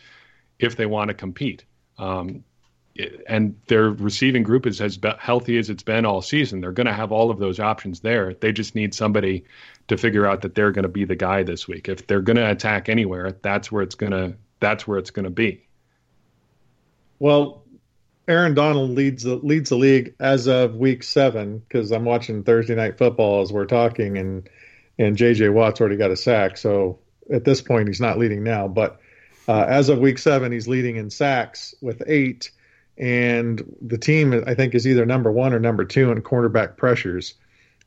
[0.57, 1.65] if they want to compete.
[1.97, 2.45] Um,
[3.27, 6.61] and their receiving group is as healthy as it's been all season.
[6.61, 8.33] They're going to have all of those options there.
[8.33, 9.45] They just need somebody
[9.87, 11.87] to figure out that they're going to be the guy this week.
[11.89, 15.23] If they're going to attack anywhere, that's where it's going to that's where it's going
[15.23, 15.65] to be.
[17.19, 17.63] Well,
[18.27, 22.75] Aaron Donald leads the leads the league as of week seven because I'm watching Thursday
[22.75, 24.49] night football as we're talking, and
[24.97, 26.57] and JJ Watt's already got a sack.
[26.57, 26.99] So
[27.31, 28.99] at this point, he's not leading now, but
[29.47, 32.51] uh, as of week seven, he's leading in sacks with eight
[32.99, 37.33] and the team I think is either number one or number two in quarterback pressures.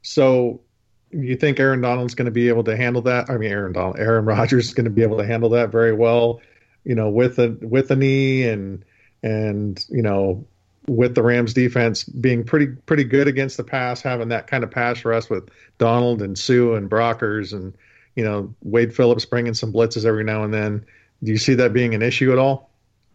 [0.01, 0.63] So
[1.11, 3.29] you think Aaron Donald's going to be able to handle that?
[3.29, 5.93] I mean, Aaron Donald, Aaron Rodgers is going to be able to handle that very
[5.93, 6.41] well.
[6.85, 8.85] You know, with a with a knee and
[9.23, 10.47] and you know
[10.89, 14.71] with the Rams defense being pretty pretty good against the pass, having that kind of
[14.71, 17.75] pass rush with Donald and Suh and Brockers and
[18.15, 20.85] you know Wade Phillips bringing some blitzes every now and then.
[21.23, 22.73] Do you see that being an issue at all?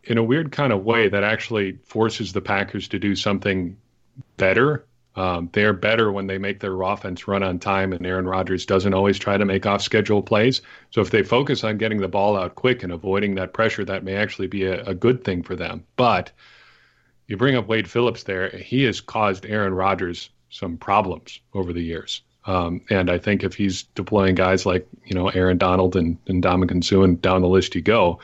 [0.08, 3.78] in a weird kind of way that actually forces the Packers to do something
[4.38, 4.86] better.
[5.16, 8.94] Um, they're better when they make their offense run on time, and Aaron Rodgers doesn't
[8.94, 10.62] always try to make off schedule plays.
[10.92, 14.04] So if they focus on getting the ball out quick and avoiding that pressure, that
[14.04, 15.84] may actually be a, a good thing for them.
[15.96, 16.32] But
[17.28, 21.84] you bring up Wade Phillips there, he has caused Aaron Rodgers some problems over the
[21.84, 22.22] years.
[22.48, 26.42] Um, and I think if he's deploying guys like, you know, Aaron Donald and, and
[26.42, 28.20] Ndamukong Suh and down the list you go,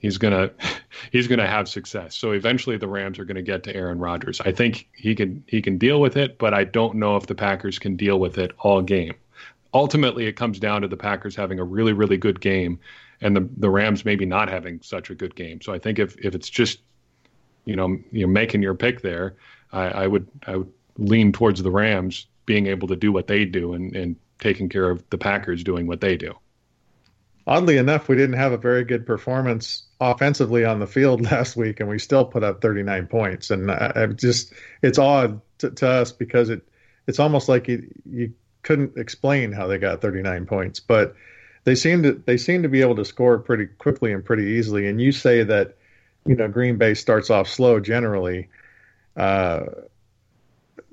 [0.00, 0.50] he's gonna
[1.12, 2.16] he's gonna have success.
[2.16, 4.40] So eventually the Rams are gonna get to Aaron Rodgers.
[4.40, 7.34] I think he can he can deal with it, but I don't know if the
[7.36, 9.14] Packers can deal with it all game.
[9.72, 12.80] Ultimately, it comes down to the Packers having a really really good game,
[13.20, 15.60] and the the Rams maybe not having such a good game.
[15.60, 16.80] So I think if if it's just
[17.66, 19.36] you know you're making your pick there,
[19.70, 23.44] I, I would I would lean towards the Rams being able to do what they
[23.44, 26.34] do and, and taking care of the Packers doing what they do
[27.46, 31.80] oddly enough, we didn't have a very good performance offensively on the field last week,
[31.80, 33.50] and we still put up 39 points.
[33.50, 36.62] And I, I just, it's odd to, to, us because it,
[37.06, 38.32] it's almost like you, you
[38.62, 41.14] couldn't explain how they got 39 points, but
[41.64, 44.86] they seem to, they seem to be able to score pretty quickly and pretty easily.
[44.86, 45.76] And you say that,
[46.26, 48.48] you know, Green Bay starts off slow generally.
[49.16, 49.64] Uh,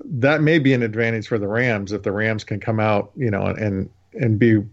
[0.04, 3.30] that may be an advantage for the Rams if the Rams can come out, you
[3.30, 4.64] know, and and be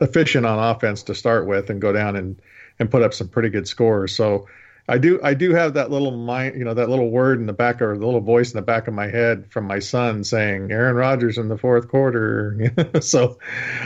[0.00, 2.40] efficient on offense to start with and go down and
[2.78, 4.14] and put up some pretty good scores.
[4.14, 4.46] So
[4.88, 7.52] I do I do have that little mind, you know, that little word in the
[7.52, 10.70] back or the little voice in the back of my head from my son saying
[10.70, 12.72] Aaron Rodgers in the fourth quarter.
[13.00, 13.38] so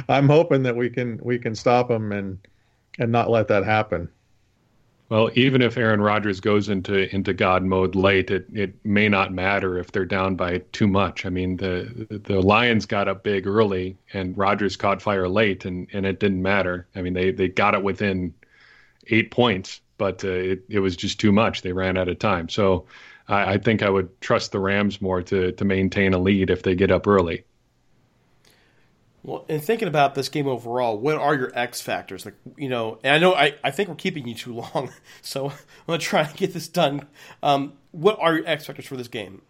[0.09, 2.39] I'm hoping that we can we can stop him and
[2.99, 4.09] and not let that happen.
[5.13, 9.31] Well, even if Aaron Rodgers goes into into God mode late, it, it may not
[9.31, 11.27] matter if they're down by too much.
[11.27, 15.87] I mean, the the Lions got up big early, and Rodgers caught fire late, and,
[15.93, 16.89] and it didn't matter.
[16.95, 18.33] I mean, they, they got it within
[19.09, 21.61] eight points, but uh, it, it was just too much.
[21.61, 22.49] They ran out of time.
[22.49, 22.87] So
[23.29, 26.63] I, I think I would trust the Rams more to, to maintain a lead if
[26.63, 27.45] they get up early.
[29.25, 32.25] Well, in thinking about this game overall, what are your X factors?
[32.25, 34.91] Like, you know, and I know I, I think we're keeping you too long,
[35.23, 35.57] so I'm
[35.87, 37.07] going to try and get this done.
[37.43, 39.43] Um, what are your X factors for this game?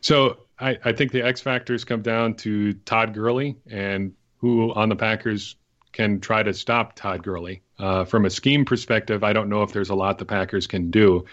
[0.00, 4.88] So I, I think the X factors come down to Todd Gurley and who on
[4.88, 5.56] the Packers
[5.92, 7.62] can try to stop Todd Gurley.
[7.78, 10.90] Uh, from a scheme perspective, I don't know if there's a lot the Packers can
[10.90, 11.26] do.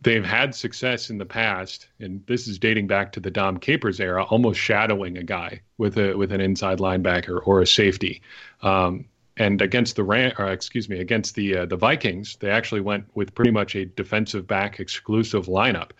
[0.00, 3.98] They've had success in the past, and this is dating back to the Dom Capers
[3.98, 8.22] era, almost shadowing a guy with a with an inside linebacker or a safety.
[8.62, 9.06] Um,
[9.36, 13.06] and against the Ram, or excuse me, against the uh, the Vikings, they actually went
[13.14, 15.90] with pretty much a defensive back exclusive lineup.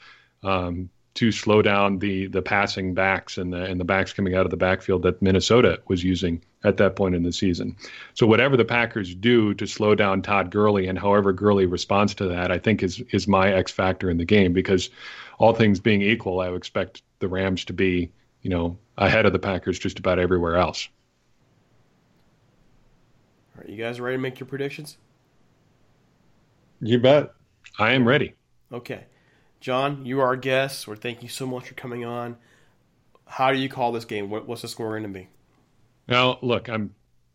[0.42, 4.44] Um, to slow down the the passing backs and the and the backs coming out
[4.44, 7.74] of the backfield that Minnesota was using at that point in the season.
[8.14, 12.28] So whatever the Packers do to slow down Todd Gurley and however Gurley responds to
[12.28, 14.90] that, I think is is my X factor in the game because
[15.40, 19.32] all things being equal, I would expect the Rams to be, you know, ahead of
[19.32, 20.88] the Packers just about everywhere else.
[23.56, 24.98] All right, you guys ready to make your predictions?
[26.80, 27.34] You bet.
[27.76, 28.34] I am ready.
[28.72, 29.04] Okay.
[29.60, 30.86] Jon, you are our guest.
[30.86, 32.36] We're thank you so much for coming on.
[33.26, 34.30] How do you call this game?
[34.30, 35.28] What, what's the score going to be?
[36.06, 36.94] Now, look, I'm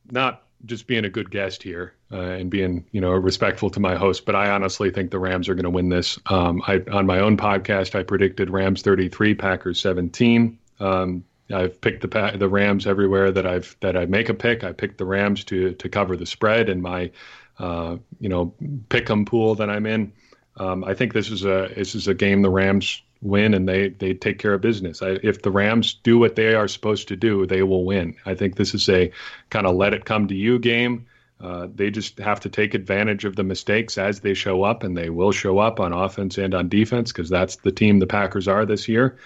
[0.09, 3.95] not just being a good guest here uh, and being, you know, respectful to my
[3.95, 6.17] host, but I honestly think the Rams are going to win this.
[6.27, 10.57] Um, I, on my own podcast, I predicted Rams 33, Packers 17.
[10.79, 14.63] Um, I've picked the the Rams everywhere that I've that I make a pick.
[14.63, 17.11] I picked the Rams to to cover the spread in my,
[17.59, 18.53] uh, you know,
[18.87, 20.13] pick'em pool that I'm in.
[20.57, 23.89] Um, I think this is a this is a game the Rams win and they
[23.89, 25.01] they take care of business.
[25.01, 28.15] I, if the Rams do what they are supposed to do, they will win.
[28.25, 29.11] I think this is a
[29.49, 31.07] kind of let it come to you game.
[31.41, 34.95] Uh, they just have to take advantage of the mistakes as they show up, and
[34.95, 38.47] they will show up on offense and on defense because that's the team the Packers
[38.47, 39.17] are this year.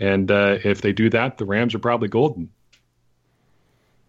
[0.00, 2.50] And uh, if they do that, the Rams are probably golden.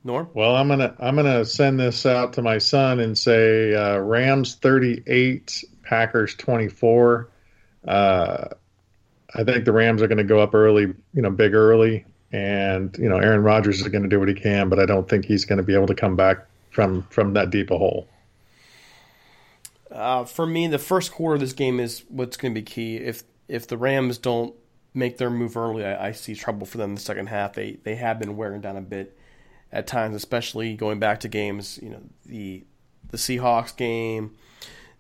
[0.04, 0.30] Norm?
[0.34, 4.56] Well, I'm gonna I'm gonna send this out to my son and say uh, Rams
[4.56, 7.30] 38, Packers 24.
[7.86, 8.47] Uh,
[9.36, 12.95] I think the Rams are going to go up early, you know, big early, and
[12.97, 15.25] you know Aaron Rodgers is going to do what he can, but I don't think
[15.25, 16.38] he's going to be able to come back
[16.69, 18.08] from from that deep a hole.
[19.91, 22.95] Uh, for me, the first quarter of this game is what's going to be key.
[22.95, 24.56] If if the Rams don't
[24.93, 27.54] make their move early, I, I see trouble for them in the second half.
[27.54, 29.17] They they have been wearing down a bit
[29.73, 31.80] at times, especially going back to games.
[31.84, 32.63] You know the
[33.10, 34.38] the Seahawks game,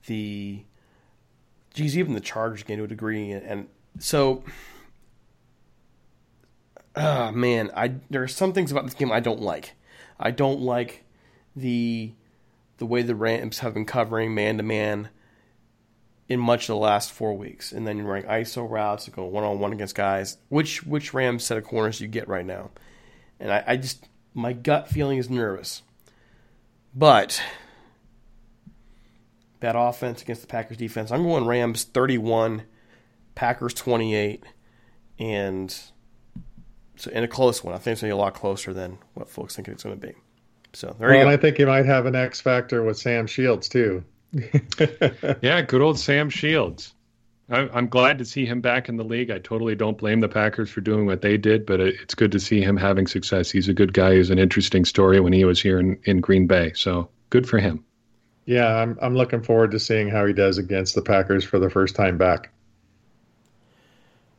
[0.07, 0.65] the
[1.73, 3.67] geez, even the Chargers game to a degree, and, and
[3.99, 4.43] so,
[6.95, 9.73] ah, man, I there are some things about this game I don't like.
[10.19, 11.03] I don't like
[11.55, 12.13] the
[12.77, 15.09] the way the Rams have been covering man to man
[16.27, 19.25] in much of the last four weeks, and then you're running ISO routes to go
[19.25, 20.37] one on one against guys.
[20.49, 22.71] Which which Rams set of corners you get right now?
[23.39, 25.81] And I, I just my gut feeling is nervous,
[26.95, 27.41] but
[29.61, 31.11] that offense against the Packers defense.
[31.11, 32.63] I'm going Rams 31,
[33.33, 34.43] Packers 28,
[35.19, 35.75] and
[36.97, 37.73] so in a close one.
[37.73, 39.99] I think it's going to be a lot closer than what folks think it's going
[39.99, 40.13] to be.
[40.73, 41.29] So there well, you go.
[41.29, 44.03] And I think you might have an X factor with Sam Shields too.
[45.41, 46.93] yeah, good old Sam Shields.
[47.49, 49.29] I'm glad to see him back in the league.
[49.29, 52.39] I totally don't blame the Packers for doing what they did, but it's good to
[52.39, 53.51] see him having success.
[53.51, 54.15] He's a good guy.
[54.15, 56.71] He's an interesting story when he was here in, in Green Bay.
[56.75, 57.83] So good for him.
[58.51, 61.69] Yeah, I'm I'm looking forward to seeing how he does against the Packers for the
[61.69, 62.51] first time back.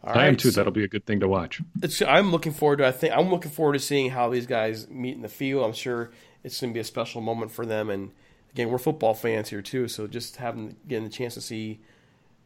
[0.04, 0.50] All I am too.
[0.50, 1.62] That'll be a good thing to watch.
[2.06, 2.86] I'm looking forward to.
[2.86, 5.64] I think I'm looking forward to seeing how these guys meet in the field.
[5.64, 6.10] I'm sure
[6.44, 7.88] it's going to be a special moment for them.
[7.88, 8.10] And
[8.52, 11.80] again, we're football fans here too, so just having getting the chance to see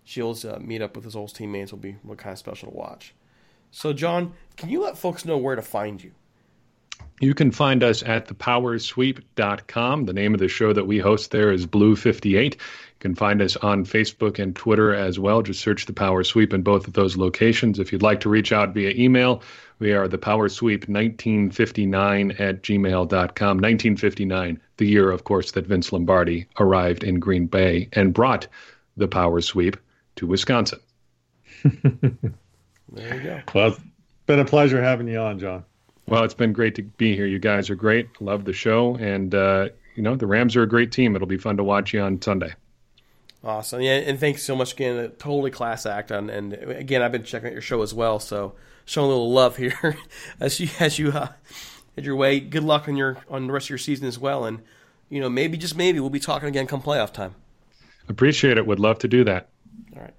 [0.04, 2.76] Shields uh, meet up with his old teammates will be what kind of special to
[2.76, 3.12] watch.
[3.72, 6.12] So, Jon, can you let folks know where to find you?
[7.20, 10.04] You can find us at thepowersweep.com.
[10.04, 12.54] The name of the show that we host there is Blue 58.
[12.54, 12.60] You
[12.98, 15.40] can find us on Facebook and Twitter as well.
[15.40, 17.78] Just search the Power Sweep in both of those locations.
[17.78, 19.42] If you'd like to reach out via email,
[19.78, 23.08] we are the Power Sweep 1959 at gmail.com.
[23.08, 28.46] 1959, the year, of course, that Vince Lombardi arrived in Green Bay and brought
[28.98, 29.78] the Power Sweep
[30.16, 30.80] to Wisconsin.
[31.64, 32.10] there
[32.92, 33.40] you go.
[33.54, 33.80] Well, it's
[34.26, 35.64] been a pleasure having you on, Jon.
[36.08, 37.26] Well, it's been great to be here.
[37.26, 38.20] You guys are great.
[38.20, 41.16] Love the show, and uh, you know the Rams are a great team.
[41.16, 42.54] It'll be fun to watch you on Sunday.
[43.42, 45.12] Awesome, yeah, and thanks so much again.
[45.18, 48.54] Totally class act, and, and again, I've been checking out your show as well, so
[48.84, 49.98] showing a little love here
[50.40, 51.28] as you as you uh,
[51.96, 52.38] head your way.
[52.40, 54.62] Good luck on your on the rest of your season as well, and
[55.08, 57.34] you know maybe just maybe we'll be talking again come playoff time.
[58.08, 58.66] Appreciate it.
[58.66, 59.48] Would love to do that.
[59.94, 60.14] All right.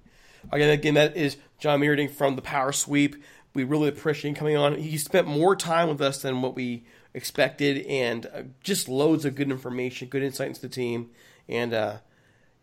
[0.52, 3.16] Again, again, that is Jon Meerdink from the Power Sweep.
[3.58, 4.76] We really appreciate him coming on.
[4.76, 9.34] He spent more time with us than what we expected, and uh, just loads of
[9.34, 11.10] good information, good insight into the team.
[11.48, 11.96] And uh,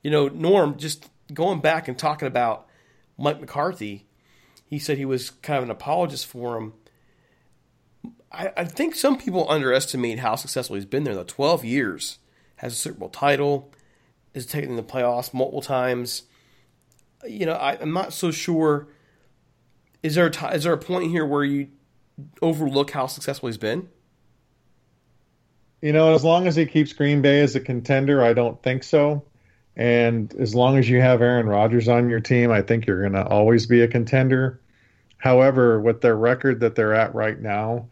[0.02, 2.68] you know, Norm, just going back and talking about
[3.18, 4.08] Mike McCarthy,
[4.66, 6.74] he said he was kind of an apologist for him.
[8.32, 11.16] I, I think some people underestimate how successful he's been there.
[11.16, 12.20] Though twelve years,
[12.58, 13.74] has a Super Bowl title,
[14.34, 16.24] is taken the playoffs multiple times.
[17.28, 18.88] You know, I, I'm not so sure
[20.06, 21.68] is there a t- is there a point here where you
[22.39, 23.89] overlook how successful he's been?
[25.82, 28.84] You know, as long as he keeps Green Bay as a contender, I don't think
[28.84, 29.24] so.
[29.76, 33.14] And as long as you have Aaron Rodgers on your team, I think you're going
[33.14, 34.62] to always be a contender.
[35.18, 37.88] However, with their record that they're at right now,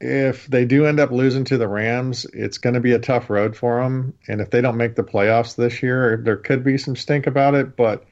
[0.00, 3.30] if they do end up losing to the Rams, it's going to be a tough
[3.30, 4.12] road for them.
[4.28, 7.54] And if they don't make the playoffs this year, there could be some stink about
[7.54, 7.76] it.
[7.76, 8.04] But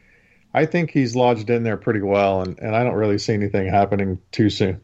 [0.55, 3.69] I think he's lodged in there pretty well, and, and I don't really see anything
[3.69, 4.81] happening too soon.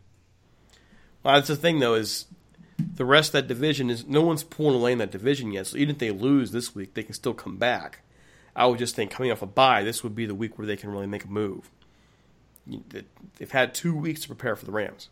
[1.22, 2.26] Well, that's the thing, though, is
[2.78, 5.66] the rest of that division is no one's pulling away in that division yet.
[5.66, 8.00] So even if they lose this week, they can still come back.
[8.56, 10.76] I would just think coming off a bye, this would be the week where they
[10.76, 11.70] can really make a move.
[12.66, 15.08] They've had two weeks to prepare for the Rams.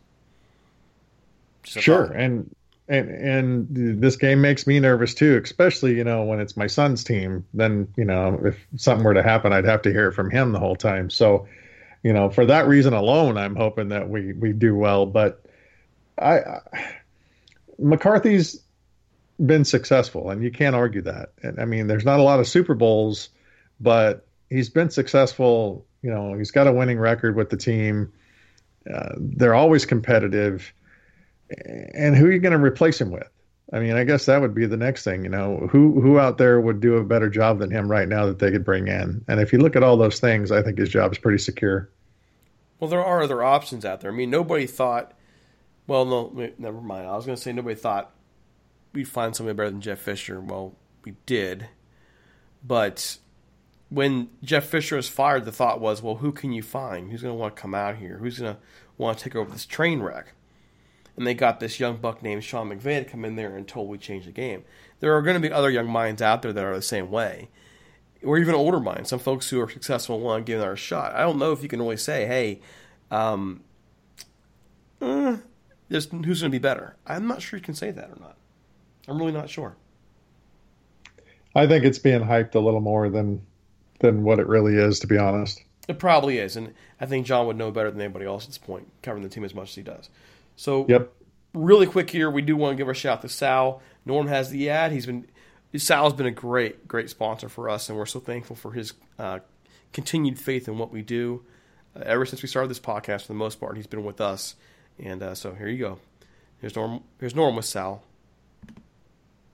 [1.63, 2.55] Sure, and
[2.89, 7.03] and and this game makes me nervous too, especially you know when it's my son's
[7.03, 7.45] team.
[7.53, 10.51] Then you know if something were to happen, I'd have to hear it from him
[10.51, 11.09] the whole time.
[11.09, 11.47] So,
[12.03, 15.05] you know, for that reason alone, I'm hoping that we we do well.
[15.05, 15.43] But
[16.17, 16.59] I, I
[17.77, 18.61] McCarthy's
[19.45, 21.33] been successful, and you can't argue that.
[21.43, 23.29] And I mean, there's not a lot of Super Bowls,
[23.79, 25.85] but he's been successful.
[26.01, 28.13] You know, he's got a winning record with the team.
[28.91, 30.73] Uh, they're always competitive
[31.49, 33.29] and who are you going to replace him with?
[33.73, 35.23] I mean, I guess that would be the next thing.
[35.23, 38.25] You know, who who out there would do a better job than him right now
[38.25, 39.23] that they could bring in?
[39.27, 41.89] And if you look at all those things, I think his job is pretty secure.
[42.79, 44.11] Well, there are other options out there.
[44.11, 45.13] I mean, nobody thought.
[45.85, 47.07] Well, no, never mind.
[47.07, 48.11] I was going to say nobody thought
[48.93, 50.39] we'd find somebody better than Jeff Fisher.
[50.39, 51.67] Well, we did,
[52.63, 53.17] but
[53.89, 57.09] when Jeff Fisher was fired, the thought was, well, who can you find?
[57.09, 58.17] Who's going to want to come out here?
[58.17, 58.61] Who's going to
[58.97, 60.33] want to take over this train wreck?
[61.17, 63.97] And they got this young buck named Sean McVay to come in there and totally
[63.97, 64.63] change the game.
[64.99, 67.49] There are going to be other young minds out there that are the same way,
[68.23, 69.09] or even older minds.
[69.09, 71.15] Some folks who are successful want to give it a shot.
[71.15, 72.61] I don't know if you can really say, "Hey,
[73.09, 73.63] um,
[75.01, 75.37] uh,
[75.89, 78.37] who's going to be better." I'm not sure you can say that or not.
[79.07, 79.75] I'm really not sure.
[81.55, 83.41] I think it's being hyped a little more than
[83.99, 85.63] than what it really is, to be honest.
[85.87, 88.57] It probably is, and I think Jon would know better than anybody else at this
[88.57, 90.09] point, covering the team as much as he does.
[90.57, 91.13] So, yep.
[91.53, 93.81] really quick here, we do want to give a shout out to Sal.
[94.05, 94.91] Norm has the ad.
[94.91, 95.25] He's been
[95.75, 99.39] Sal's been a great, great sponsor for us, and we're so thankful for his uh,
[99.93, 101.43] continued faith in what we do.
[101.95, 104.55] Uh, ever since we started this podcast, for the most part, he's been with us.
[104.99, 105.99] And uh, so here you go.
[106.59, 107.03] Here's Norm.
[107.19, 108.01] Here's Norm with Sal.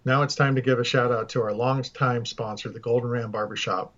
[0.06, 3.32] Now it's time to give a shout out to our longtime sponsor, the Golden Ram
[3.32, 3.94] Barbershop.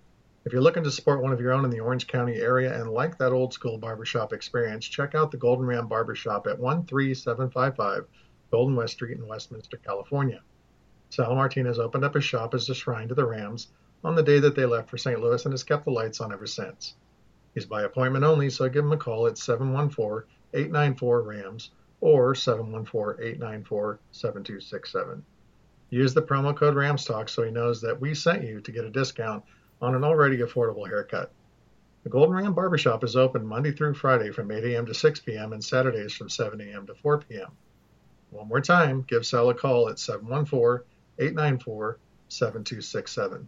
[0.45, 2.91] If you're looking to support one of your own in the Orange County area and
[2.91, 8.05] like that old school barbershop experience, check out the Golden Ram Barbershop at 13755
[8.51, 10.43] Golden West Street in Westminster, California.
[11.09, 13.69] Sal Martinez opened up his shop as a shrine to the Rams
[14.03, 15.19] on the day that they left for St.
[15.19, 16.93] Louis and has kept the lights on ever since.
[17.55, 21.71] He's by appointment only, so give him a call at 714 894 RAMS
[22.01, 25.25] or 714 894 7267.
[25.89, 28.91] Use the promo code RAMSTALK so he knows that we sent you to get a
[28.91, 29.43] discount
[29.86, 31.31] on an already affordable haircut.
[32.03, 34.88] The Golden Ram Barbershop is open Monday through Friday from 8 a.m.
[34.88, 35.53] to 6 p.m.
[35.53, 36.88] and Saturdays from 7 a.m.
[36.88, 37.51] to 4 p.m.
[38.31, 40.83] One more time, give Sal a call at 714
[41.19, 43.47] 894 7267.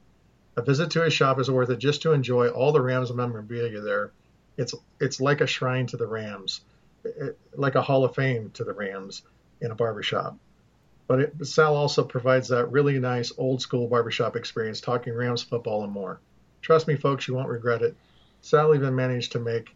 [0.58, 3.82] A visit to his shop is worth it just to enjoy all the Rams memorabilia
[3.82, 4.12] there.
[4.58, 6.62] It's, it's like a shrine to the Rams,
[7.04, 9.24] it, like a Hall of Fame to the Rams.
[9.60, 10.38] in a barbershop.
[11.08, 15.84] But it, Sal also provides that really nice old school barbershop experience, talking Rams football
[15.84, 16.20] and more.
[16.68, 17.96] Trust me, folks, you won't regret it.
[18.42, 19.74] Sal even managed to make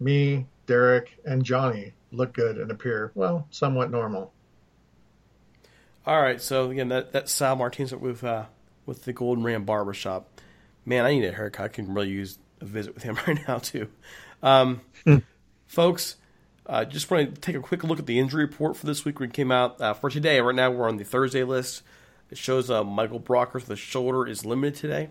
[0.00, 4.32] me, Derek, and Johnny look good and appear, well, somewhat normal.
[6.06, 8.46] All right, so again, that that's Sal Martinez with uh,
[8.86, 10.40] with the Golden Ram Barbershop.
[10.86, 11.66] Man, I need a haircut.
[11.66, 13.88] I can really use a visit with him right now too.
[14.42, 14.80] Um,
[15.66, 16.16] folks,
[16.64, 19.20] uh, just want to take a quick look at the injury report for this week
[19.20, 20.40] when it came out uh, for today.
[20.40, 21.82] Right now, we're on the Thursday list.
[22.30, 25.10] It shows uh, Michael Brockers the shoulder is limited today.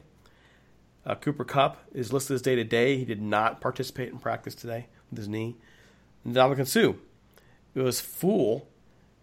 [1.06, 2.98] Uh, Cooper Kupp is listed as day to day.
[2.98, 5.58] He did not participate in practice today with his knee.
[6.26, 6.94] Ndamukong Suh,
[7.76, 8.68] it was full,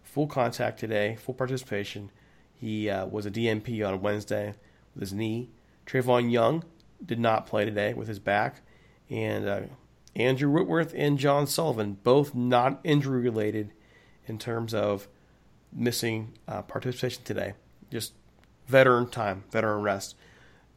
[0.03, 2.11] full contact today, full participation.
[2.53, 4.53] He uh, was a DNP on Wednesday
[4.93, 5.49] with his knee.
[5.87, 6.63] Trayvon Young
[7.03, 8.61] did not play today with his back,
[9.09, 9.61] and uh,
[10.15, 13.71] Andrew Whitworth and John Sullivan both not injury related
[14.27, 15.07] in terms of
[15.73, 17.53] missing uh, participation today.
[17.89, 18.13] Just
[18.67, 20.15] veteran time, veteran rest.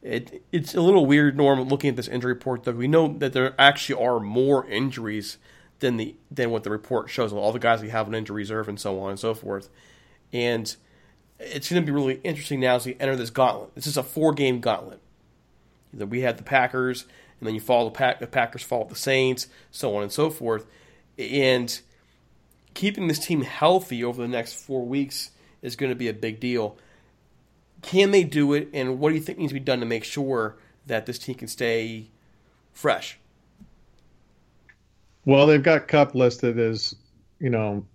[0.05, 2.63] It, it's a little weird, Norm, looking at this injury report.
[2.63, 5.39] Though we know that there actually are more injuries
[5.79, 7.33] than the than what the report shows.
[7.33, 9.67] All the guys we have an injury reserve and so on and so forth.
[10.31, 10.73] And
[11.39, 13.73] it's going to be really interesting now as we enter this gauntlet.
[13.73, 15.01] This is a four game gauntlet.
[15.91, 17.05] We have the Packers,
[17.39, 20.29] and then you follow the, Pack, the Packers, follow the Saints, so on and so
[20.29, 20.67] forth.
[21.17, 21.81] And
[22.75, 25.31] keeping this team healthy over the next four weeks
[25.63, 26.77] is going to be a big deal.
[27.85, 30.03] Can they do it, and what do you think needs to be done to make
[30.03, 30.57] sure
[30.87, 32.07] that this team can stay
[32.73, 33.19] fresh?
[35.23, 36.95] Well, they've got Kupp listed as,
[37.39, 37.85] you know,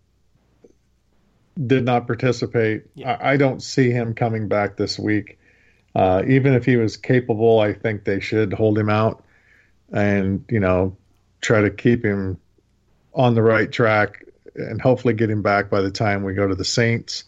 [1.67, 2.85] did not participate.
[2.95, 3.19] Yeah.
[3.21, 5.41] I, I, don't see him coming back this week.
[5.97, 9.25] Uh, even if he was capable, I think they should hold him out
[9.93, 10.97] and, you know,
[11.41, 12.39] try to keep him
[13.13, 14.25] on the right track
[14.55, 17.25] and hopefully get him back by the time we go to the Saints.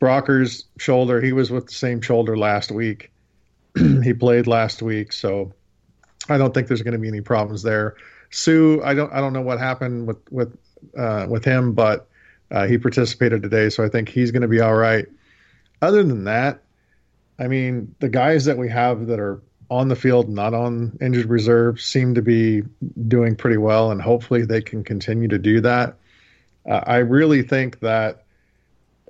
[0.00, 3.10] Brockers' shoulder, he was with the same shoulder last week.
[4.02, 5.52] he played last week, so
[6.28, 7.96] I don't think there's going to be any problems there.
[8.30, 10.56] Suh, I don't I don't know what happened with with
[10.96, 12.08] uh, with him, but
[12.50, 15.06] uh, he participated today, so I think he's going to be all right.
[15.82, 16.62] Other than that,
[17.38, 19.40] I mean, the guys that we have that are
[19.70, 22.62] on the field, not on injured reserve, seem to be
[23.06, 25.96] doing pretty well, and hopefully they can continue to do that.
[26.68, 28.24] Uh, I really think that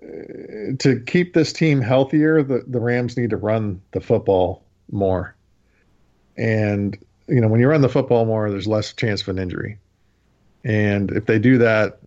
[0.01, 5.35] to keep this team healthier, the, the Rams need to run the football more.
[6.37, 6.97] And
[7.27, 9.79] you know, when you run the football more, there's less chance of an injury.
[10.65, 12.01] And if they do that,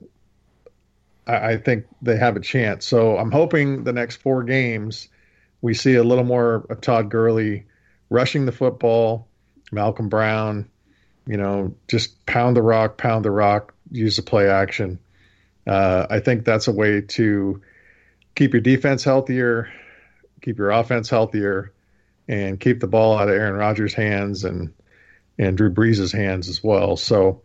[1.28, 2.86] I, I think they have a chance.
[2.86, 5.10] So I'm hoping the next four games
[5.62, 7.66] we see a little more of Todd Gurley
[8.10, 9.28] rushing the football,
[9.72, 10.70] Malcolm Brown,
[11.28, 15.00] you know, just pound the rock, pound the rock, use the play action.
[15.68, 17.62] Uh, I think that's a way to
[18.36, 19.70] keep your defense healthier,
[20.42, 21.74] keep your offense healthier,
[22.28, 24.74] and keep the ball out of Aaron Rodgers' hands and
[25.38, 26.96] and Drew Brees' hands as well.
[26.98, 27.42] So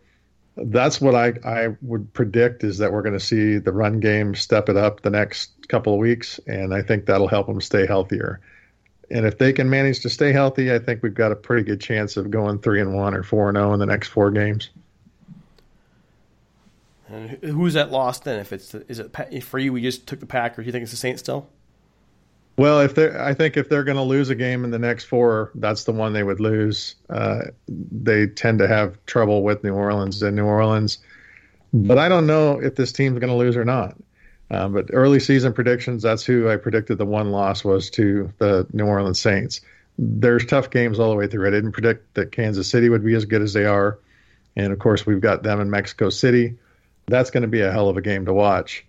[0.57, 4.35] that's what I, I would predict is that we're going to see the run game
[4.35, 7.87] step it up the next couple of weeks, and I think that'll help them stay
[7.87, 8.41] healthier.
[9.11, 11.81] And if they can manage to stay healthy, I think we've got a pretty good
[11.81, 14.31] chance of going three and one or four and zero oh in the next four
[14.31, 14.71] games.
[17.09, 18.41] And who's that lost then?
[18.41, 19.73] If it's is it for you?
[19.73, 20.67] We just took the Packers.
[20.67, 21.49] You think it's the Saints still?
[22.59, 25.05] Well, if they I think if they're going to lose a game in the next
[25.05, 26.97] four, that's the one they would lose.
[27.09, 30.99] Uh, they tend to have trouble with New Orleans and New Orleans,
[31.73, 33.97] but I don't know if this team's going to lose or not.
[34.51, 38.67] Uh, but early season predictions, that's who I predicted the one loss was to the
[38.73, 39.61] New Orleans Saints.
[39.99, 41.49] There's tough games all the way through.
[41.49, 43.99] I didn't predict that Kansas City would be as good as they are,
[44.55, 46.57] and of course we've got them in Mexico City.
[47.07, 48.85] That's going to be a hell of a game to watch,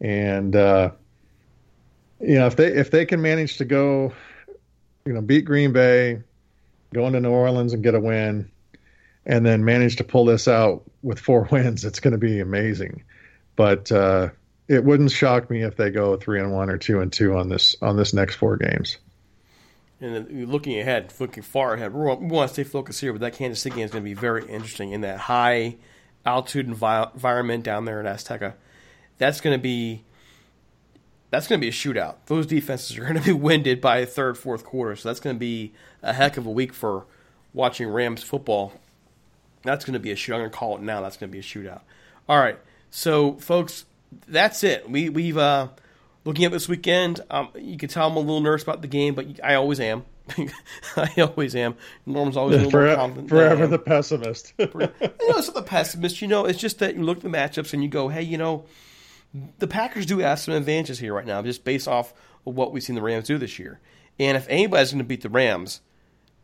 [0.00, 0.54] and.
[0.54, 0.90] Uh,
[2.20, 4.12] you know, if they if they can manage to go,
[5.04, 6.22] you know, beat Green Bay,
[6.92, 8.50] go into New Orleans and get a win,
[9.24, 13.04] and then manage to pull this out with four wins, it's going to be amazing.
[13.56, 14.30] But uh,
[14.68, 17.48] it wouldn't shock me if they go three and one or two and two on
[17.48, 18.98] this on this next four games.
[20.00, 23.60] And looking ahead, looking far ahead, we want, to stay focused here, but that Kansas
[23.60, 25.76] City game is going to be very interesting in that high
[26.28, 28.54] altitude environment down there in Azteca.
[29.18, 30.04] That's going to be
[31.30, 32.16] that's going to be a shootout.
[32.26, 34.96] Those defenses are going to be winded by third, fourth quarter.
[34.96, 35.72] So that's going to be
[36.02, 37.06] a heck of a week for
[37.52, 38.72] watching Rams football.
[39.62, 40.34] That's going to be a shoot.
[40.34, 41.02] I'm going to call it now.
[41.02, 41.82] That's going to be a shootout.
[42.28, 42.58] All right.
[42.90, 43.84] So, folks,
[44.26, 44.88] that's it.
[44.88, 45.68] We, we've, uh,
[46.24, 49.14] looking at this weekend, um, you can tell I'm a little nervous about the game,
[49.14, 50.04] but I always am.
[50.96, 51.76] I always am.
[52.06, 53.28] Norm's always a little forever, more confident.
[53.28, 54.52] Forever the pessimist.
[54.58, 56.22] you know, it's not the pessimist.
[56.22, 58.38] You know, it's just that you look at the matchups and you go, hey, you
[58.38, 58.64] know,
[59.58, 62.12] the Packers do have some advantages here right now, just based off
[62.46, 63.80] of what we've seen the Rams do this year.
[64.18, 65.80] And if anybody's going to beat the Rams,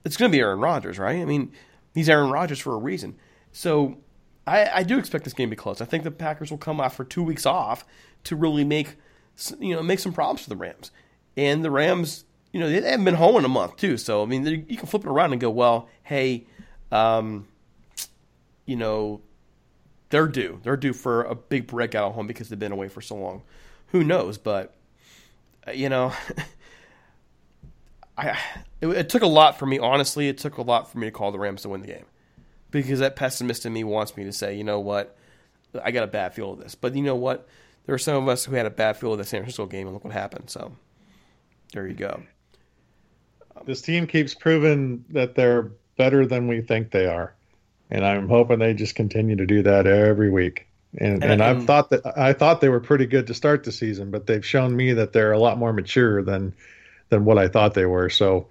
[0.05, 1.21] it's going to be Aaron Rodgers, right?
[1.21, 1.53] I mean,
[1.95, 3.17] he's Aaron Rodgers for a reason.
[3.53, 3.99] So
[4.47, 5.81] I, I do expect this game to be close.
[5.81, 7.85] I think the Packers will come off for two weeks off
[8.25, 8.97] to really make
[9.59, 10.91] you know make some problems for the Rams.
[11.37, 12.25] And the Rams,
[12.55, 13.97] you know, they haven't been home in a month too.
[13.97, 16.47] So I mean, you can flip it around and go, well, hey,
[16.93, 17.49] um,
[18.65, 19.23] you know,
[20.11, 20.61] they're due.
[20.63, 23.43] They're due for a big breakout at home because they've been away for so long.
[23.89, 24.39] Who knows?
[24.39, 24.73] But
[25.67, 26.13] uh, you know,
[28.17, 28.39] I
[28.81, 29.81] it, it, took a lot for me.
[29.81, 32.07] Honestly, it took a lot for me to call the Rams to win the game
[32.71, 35.19] because that pessimist in me wants me to say, you know what,
[35.83, 36.77] I got a bad feel of this.
[36.77, 37.49] But you know what?
[37.87, 39.89] There are some of us who had a bad feel of the San Francisco game,
[39.89, 40.51] and look what happened.
[40.51, 40.77] So
[41.73, 42.23] there you go.
[43.65, 47.35] This team keeps proving that they're better than we think they are,
[47.91, 50.67] and I'm hoping they just continue to do that every week.
[50.97, 53.73] And, and, and I've thought that I thought they were pretty good to start the
[53.73, 56.55] season, but they've shown me that they're a lot more mature than
[57.09, 58.11] than what I thought they were.
[58.11, 58.49] So,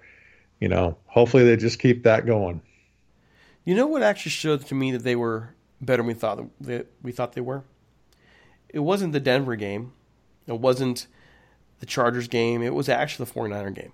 [0.60, 2.60] you know, hopefully they just keep that going.
[3.64, 6.86] You know what actually showed to me that they were better than we thought that
[7.02, 7.64] we thought they were?
[8.68, 9.92] It wasn't the Denver game.
[10.46, 11.06] It wasn't
[11.80, 12.62] the Chargers game.
[12.62, 13.92] It was actually the 49er game.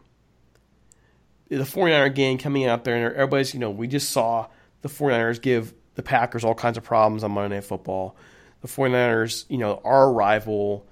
[1.50, 4.46] The 49er game coming out there, and everybody's, you know, we just saw
[4.82, 8.16] the 49ers give the Packers all kinds of problems on Monday Night Football.
[8.62, 10.86] The 49ers, you know, our rival.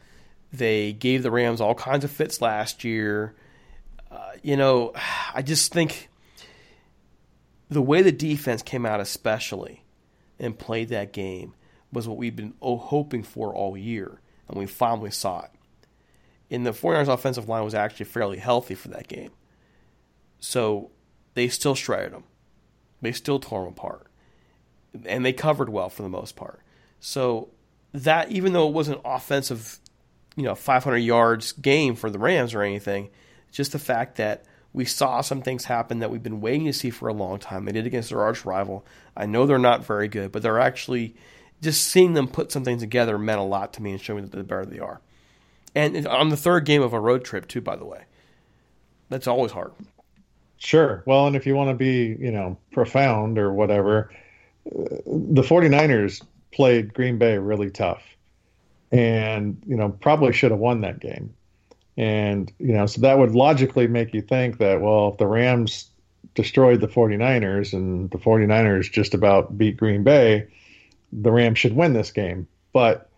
[0.52, 3.34] They gave the Rams all kinds of fits last year.
[4.10, 4.92] Uh, you know,
[5.34, 6.08] I just think
[7.68, 9.84] the way the defense came out, especially,
[10.38, 11.54] and played that game,
[11.92, 15.50] was what we've been hoping for all year, and we finally saw it.
[16.50, 19.30] And the 49ers offensive line was actually fairly healthy for that game.
[20.40, 20.90] So
[21.34, 22.24] they still shredded them.
[23.00, 24.06] They still tore them apart.
[25.04, 26.60] And they covered well for the most part.
[27.00, 27.48] So
[27.92, 29.78] that, even though it wasn't offensive,
[30.36, 33.10] you know, 500 yards game for the Rams or anything,
[33.52, 36.90] just the fact that we saw some things happen that we've been waiting to see
[36.90, 37.64] for a long time.
[37.64, 38.84] They did against their arch rival.
[39.16, 41.16] I know they're not very good, but they're actually
[41.60, 44.44] just seeing them put something together meant a lot to me and showing that the
[44.44, 45.00] better they are.
[45.74, 48.04] And on the third game of a road trip too, by the way,
[49.08, 49.72] that's always hard.
[50.58, 51.02] Sure.
[51.06, 54.10] Well, and if you want to be, you know, profound or whatever,
[54.64, 58.02] the 49ers played Green Bay really tough
[58.90, 61.32] and, you know, probably should have won that game.
[61.96, 65.90] And, you know, so that would logically make you think that, well, if the Rams
[66.34, 70.46] destroyed the 49ers and the 49ers just about beat Green Bay,
[71.12, 72.46] the Rams should win this game.
[72.72, 73.10] But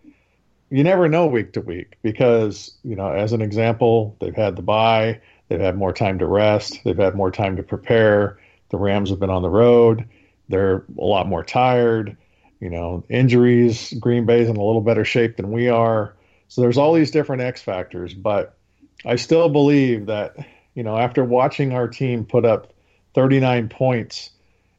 [0.69, 4.61] you never know week to week because, you know, as an example, they've had the
[4.61, 5.19] bye,
[5.51, 8.39] they've had more time to rest, they've had more time to prepare.
[8.69, 10.07] The Rams have been on the road,
[10.47, 12.15] they're a lot more tired.
[12.61, 16.15] You know, injuries, Green Bay's in a little better shape than we are.
[16.47, 18.55] So there's all these different X factors, but
[19.03, 20.37] I still believe that,
[20.75, 22.71] you know, after watching our team put up
[23.13, 24.29] 39 points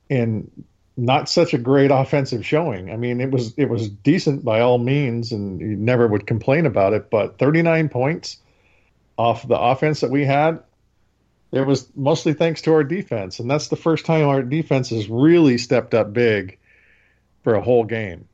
[0.09, 0.51] in
[0.97, 2.91] not such a great offensive showing.
[2.91, 6.67] I mean, it was it was decent by all means, and you never would complain
[6.67, 7.11] about it.
[7.11, 8.39] But 39 points
[9.17, 10.63] off the offense that we had,
[11.53, 15.09] it was mostly thanks to our defense, and that's the first time our defense has
[15.09, 16.59] really stepped up big
[17.45, 18.27] for a whole game.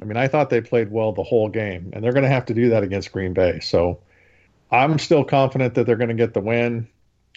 [0.00, 2.46] I mean, I thought they played well the whole game, and they're going to have
[2.46, 3.60] to do that against Green Bay.
[3.60, 4.00] So
[4.70, 6.88] I'm still confident that they're going to get the win.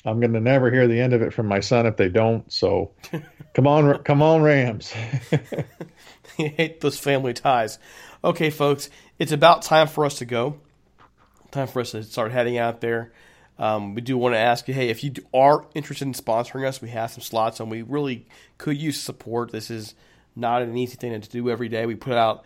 [0.06, 2.52] I'm going to never hear the end of it from my son if they don't.
[2.52, 2.92] So,
[3.54, 4.94] come on, come on, Rams.
[6.38, 7.80] you hate those family ties.
[8.24, 10.60] Okay, folks, it's about time for us to go.
[11.54, 13.12] Time for us to start heading out there.
[13.60, 16.82] Um, we do want to ask you, hey, if you are interested in sponsoring us,
[16.82, 18.26] we have some slots, and we really
[18.58, 19.52] could use support.
[19.52, 19.94] This is
[20.36, 21.86] not an easy thing to do every day.
[21.86, 22.44] We put out,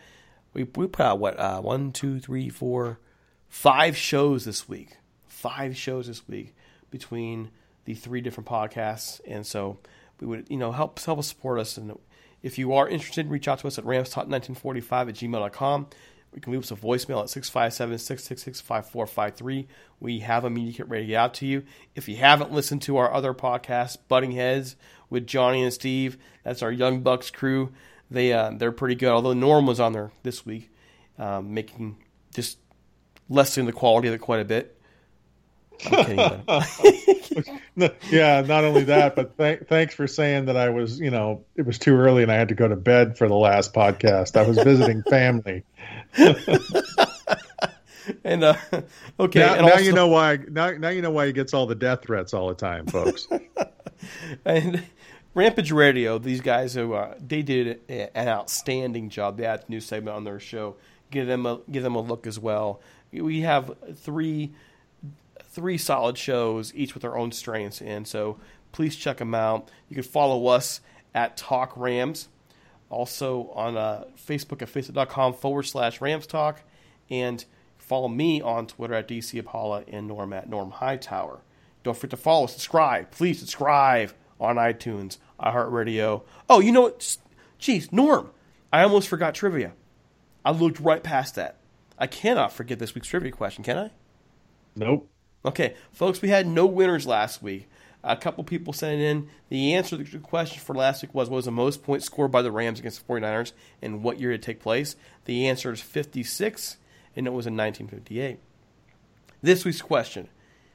[0.53, 2.99] we we put out what uh, one, two, three, four
[3.47, 4.97] five shows this week.
[5.25, 6.53] Five shows this week
[6.91, 7.51] between
[7.85, 9.79] the three different podcasts, and so
[10.19, 11.77] we would you know help help us support us.
[11.77, 11.97] And
[12.43, 15.87] if you are interested, reach out to us at ramstalk1945 at gmail.com.
[16.37, 19.67] We can leave us a voicemail at 657 666 5453.
[19.99, 21.63] We have a media kit ready out to you.
[21.95, 24.75] If you haven't listened to our other podcast, Butting Heads
[25.09, 27.73] with Johnny and Steve, that's our Young Bucks crew.
[28.11, 30.69] They, uh, they're pretty good, although Norm was on there this week,
[31.17, 31.97] um, making
[32.35, 32.59] just
[33.27, 34.76] lessening the quality of it quite a bit.
[38.09, 41.65] yeah, not only that, but th- thanks for saying that I was, you know, it
[41.65, 44.35] was too early and I had to go to bed for the last podcast.
[44.35, 45.63] I was visiting family.
[48.23, 48.55] and uh,
[49.19, 50.37] okay, now, and now also, you know why.
[50.37, 53.27] Now, now you know why he gets all the death threats all the time, folks.
[54.45, 54.83] and
[55.33, 59.37] Rampage Radio, these guys who uh, they did an outstanding job.
[59.37, 60.75] They had a new segment on their show
[61.11, 62.81] give them a give them a look as well.
[63.11, 64.53] We have three
[65.57, 68.37] three solid shows, each with their own strengths, and so
[68.71, 69.71] please check them out.
[69.89, 70.81] You can follow us
[71.15, 72.29] at Talk Rams,
[72.91, 76.61] also on uh, Facebook at facebook.com forward slash Rams Talk,
[77.09, 77.43] and
[77.79, 81.39] follow me on Twitter at DC Apollo and Norm at Norm Hightower.
[81.81, 83.09] Don't forget to follow, subscribe.
[83.09, 86.21] Please subscribe on iTunes, iHeartRadio.
[86.47, 87.17] Oh, you know what?
[87.59, 88.29] Jeez, Norm,
[88.71, 89.73] I almost forgot trivia.
[90.45, 91.57] I looked right past that.
[91.97, 93.91] I cannot forget this week's trivia question, can I?
[94.75, 95.09] Nope.
[95.47, 97.69] Okay, folks, we had no winners last week.
[98.03, 99.29] A couple people sent in.
[99.47, 102.31] The answer to the question for last week was what was the most points scored
[102.31, 104.97] by the Rams against the 49ers and what year did it take place?
[105.23, 106.75] The answer is 56,
[107.15, 108.39] and it was in 1958.
[109.41, 110.27] This week's question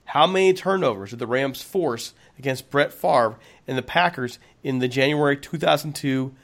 [0.07, 3.37] How many turnovers did the Rams force against Brett Favre
[3.69, 6.35] and the Packers in the January 2002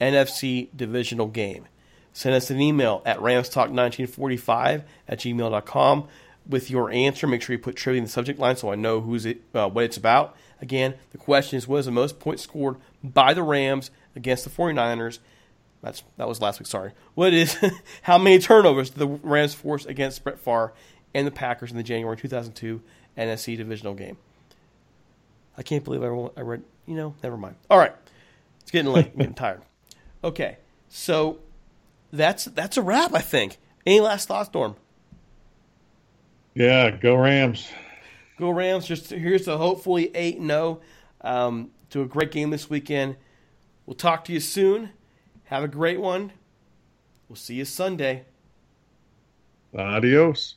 [0.00, 1.68] NFC divisional game?
[2.12, 6.08] Send us an email at ramstalk1945 at gmail.com
[6.48, 7.26] with your answer.
[7.26, 9.68] Make sure you put trivia in the subject line so I know who's it, uh,
[9.68, 10.36] what it's about.
[10.60, 14.50] Again, the question is what is the most points scored by the Rams against the
[14.50, 15.18] 49ers?
[15.82, 16.68] That's that was last week.
[16.68, 16.92] Sorry.
[17.14, 17.58] What is
[18.02, 20.72] how many turnovers did the Rams force against Brett Favre
[21.14, 22.80] and the Packers in the January 2002
[23.18, 24.16] NFC divisional game?
[25.58, 26.06] I can't believe I,
[26.38, 26.62] I read.
[26.86, 27.56] You know, never mind.
[27.70, 27.94] All right,
[28.60, 29.10] it's getting late.
[29.12, 29.62] I'm getting tired.
[30.24, 31.40] Okay, so
[32.12, 33.12] that's that's a wrap.
[33.12, 33.58] I think.
[33.84, 34.76] Any last thoughts, Norm?
[36.54, 37.70] Yeah, go Rams.
[38.38, 38.86] Go Rams.
[38.86, 40.80] Just here's to hopefully 8 0
[41.22, 43.16] um, to a great game this weekend.
[43.86, 44.90] We'll talk to you soon.
[45.44, 46.32] Have a great one.
[47.28, 48.24] We'll see you Sunday.
[49.76, 50.56] Adios.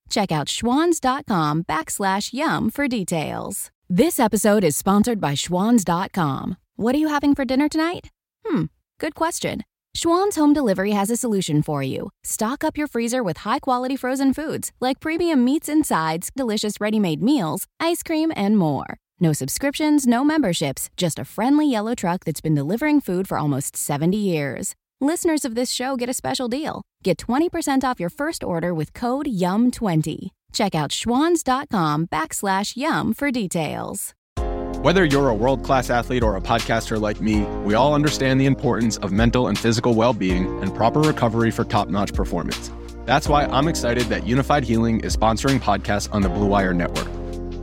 [0.11, 3.71] Check out schwans.com backslash yum for details.
[3.89, 6.57] This episode is sponsored by schwans.com.
[6.75, 8.09] What are you having for dinner tonight?
[8.45, 8.65] Hmm,
[8.99, 9.63] good question.
[9.95, 12.09] Schwan's Home Delivery has a solution for you.
[12.23, 16.79] Stock up your freezer with high quality frozen foods like premium meats and sides, delicious
[16.81, 18.97] ready made meals, ice cream, and more.
[19.19, 23.77] No subscriptions, no memberships, just a friendly yellow truck that's been delivering food for almost
[23.77, 24.75] 70 years.
[25.03, 26.83] Listeners of this show get a special deal.
[27.03, 30.29] Get 20% off your first order with code YUM20.
[30.53, 34.13] Check out schwans.com backslash yum for details.
[34.83, 38.45] Whether you're a world class athlete or a podcaster like me, we all understand the
[38.45, 42.69] importance of mental and physical well being and proper recovery for top notch performance.
[43.05, 47.07] That's why I'm excited that Unifyd Healing is sponsoring podcasts on the Blue Wire Network.